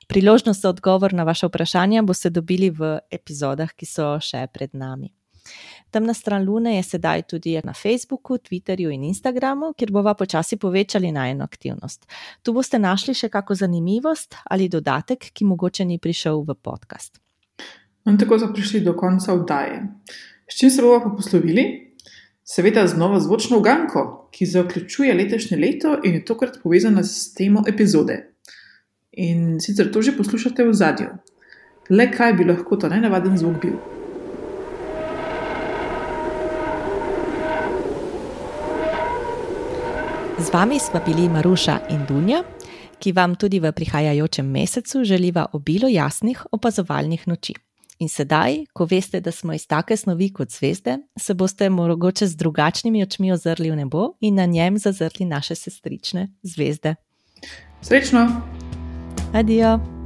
Priložnost 0.07 0.61
za 0.61 0.69
odgovor 0.69 1.13
na 1.13 1.23
vaše 1.23 1.47
vprašanja 1.47 2.01
boste 2.01 2.29
dobili 2.29 2.69
v 2.69 2.97
epizodah, 3.11 3.69
ki 3.77 3.85
so 3.85 4.17
še 4.19 4.47
pred 4.53 4.73
nami. 4.73 5.18
Temna 5.91 6.13
stran 6.13 6.45
Lune 6.45 6.75
je 6.75 6.83
sedaj 6.83 7.21
tudi 7.21 7.55
na 7.63 7.73
Facebooku, 7.73 8.37
Twitterju 8.37 8.91
in 8.93 9.03
Instagramu, 9.03 9.73
kjer 9.73 9.91
bova 9.91 10.13
počasi 10.13 10.57
povečali 10.57 11.11
najno 11.11 11.43
aktivnost. 11.43 12.05
Tu 12.43 12.53
boste 12.53 12.79
našli 12.79 13.13
še 13.13 13.29
kako 13.29 13.55
zanimivost 13.55 14.35
ali 14.45 14.69
dodatek, 14.69 15.31
ki 15.33 15.45
mogoče 15.45 15.85
ni 15.85 15.97
prišel 15.97 16.43
v 16.45 16.55
podcast. 16.61 17.19
In 18.05 18.17
tako 18.17 18.39
smo 18.39 18.53
prišli 18.53 18.81
do 18.85 18.93
konca 18.93 19.33
oddaje. 19.33 19.81
S 20.49 20.57
čim 20.57 20.69
se 20.69 20.81
bomo 20.81 21.01
pa 21.03 21.09
poslovili? 21.09 21.65
Seveda 22.43 22.87
z 22.87 22.97
novo 22.97 23.19
zvočno 23.19 23.57
uganko, 23.57 24.29
ki 24.31 24.45
zaključuje 24.45 25.13
letošnje 25.13 25.57
leto 25.57 25.99
in 26.03 26.13
je 26.13 26.25
tokrat 26.25 26.57
povezana 26.63 27.03
s 27.03 27.33
temo 27.33 27.63
epizode. 27.67 28.33
In 29.11 29.59
sicer 29.59 29.91
to 29.91 30.01
že 30.01 30.17
poslušate 30.17 30.65
v 30.65 30.73
zadju. 30.73 31.13
Le 31.89 32.11
kaj 32.11 32.33
bi 32.33 32.45
lahko 32.45 32.77
ta 32.77 32.89
nenavaden 32.89 33.37
zvok 33.37 33.61
bil? 33.61 33.98
Z 40.39 40.53
vami 40.53 40.79
smo 40.79 40.99
bili 41.05 41.29
Maruša 41.29 41.79
in 41.89 42.05
Dunja, 42.07 42.43
ki 42.99 43.11
vam 43.11 43.35
tudi 43.35 43.59
v 43.59 43.71
prihajajočem 43.71 44.47
mesecu 44.47 45.03
želiva 45.03 45.45
obilo 45.53 45.87
jasnih 45.87 46.45
opazovalnih 46.51 47.27
noči. 47.27 47.53
In 47.99 48.07
sedaj, 48.09 48.63
ko 48.73 48.87
veste, 48.87 49.19
da 49.19 49.31
smo 49.31 49.53
iz 49.53 49.67
take 49.67 49.97
snovi 49.97 50.29
kot 50.33 50.51
zvezde, 50.51 50.97
se 51.19 51.33
boste 51.33 51.69
mogoče 51.69 52.27
z 52.27 52.35
drugačnimi 52.35 53.03
očmi 53.03 53.31
ozrli 53.31 53.71
v 53.71 53.75
nebo 53.75 54.13
in 54.21 54.35
na 54.35 54.45
njem 54.45 54.77
zazrli 54.77 55.25
naše 55.25 55.55
sestrične 55.55 56.29
zvezde. 56.43 56.95
Srečno! 57.81 58.41
Adijo! 59.33 59.98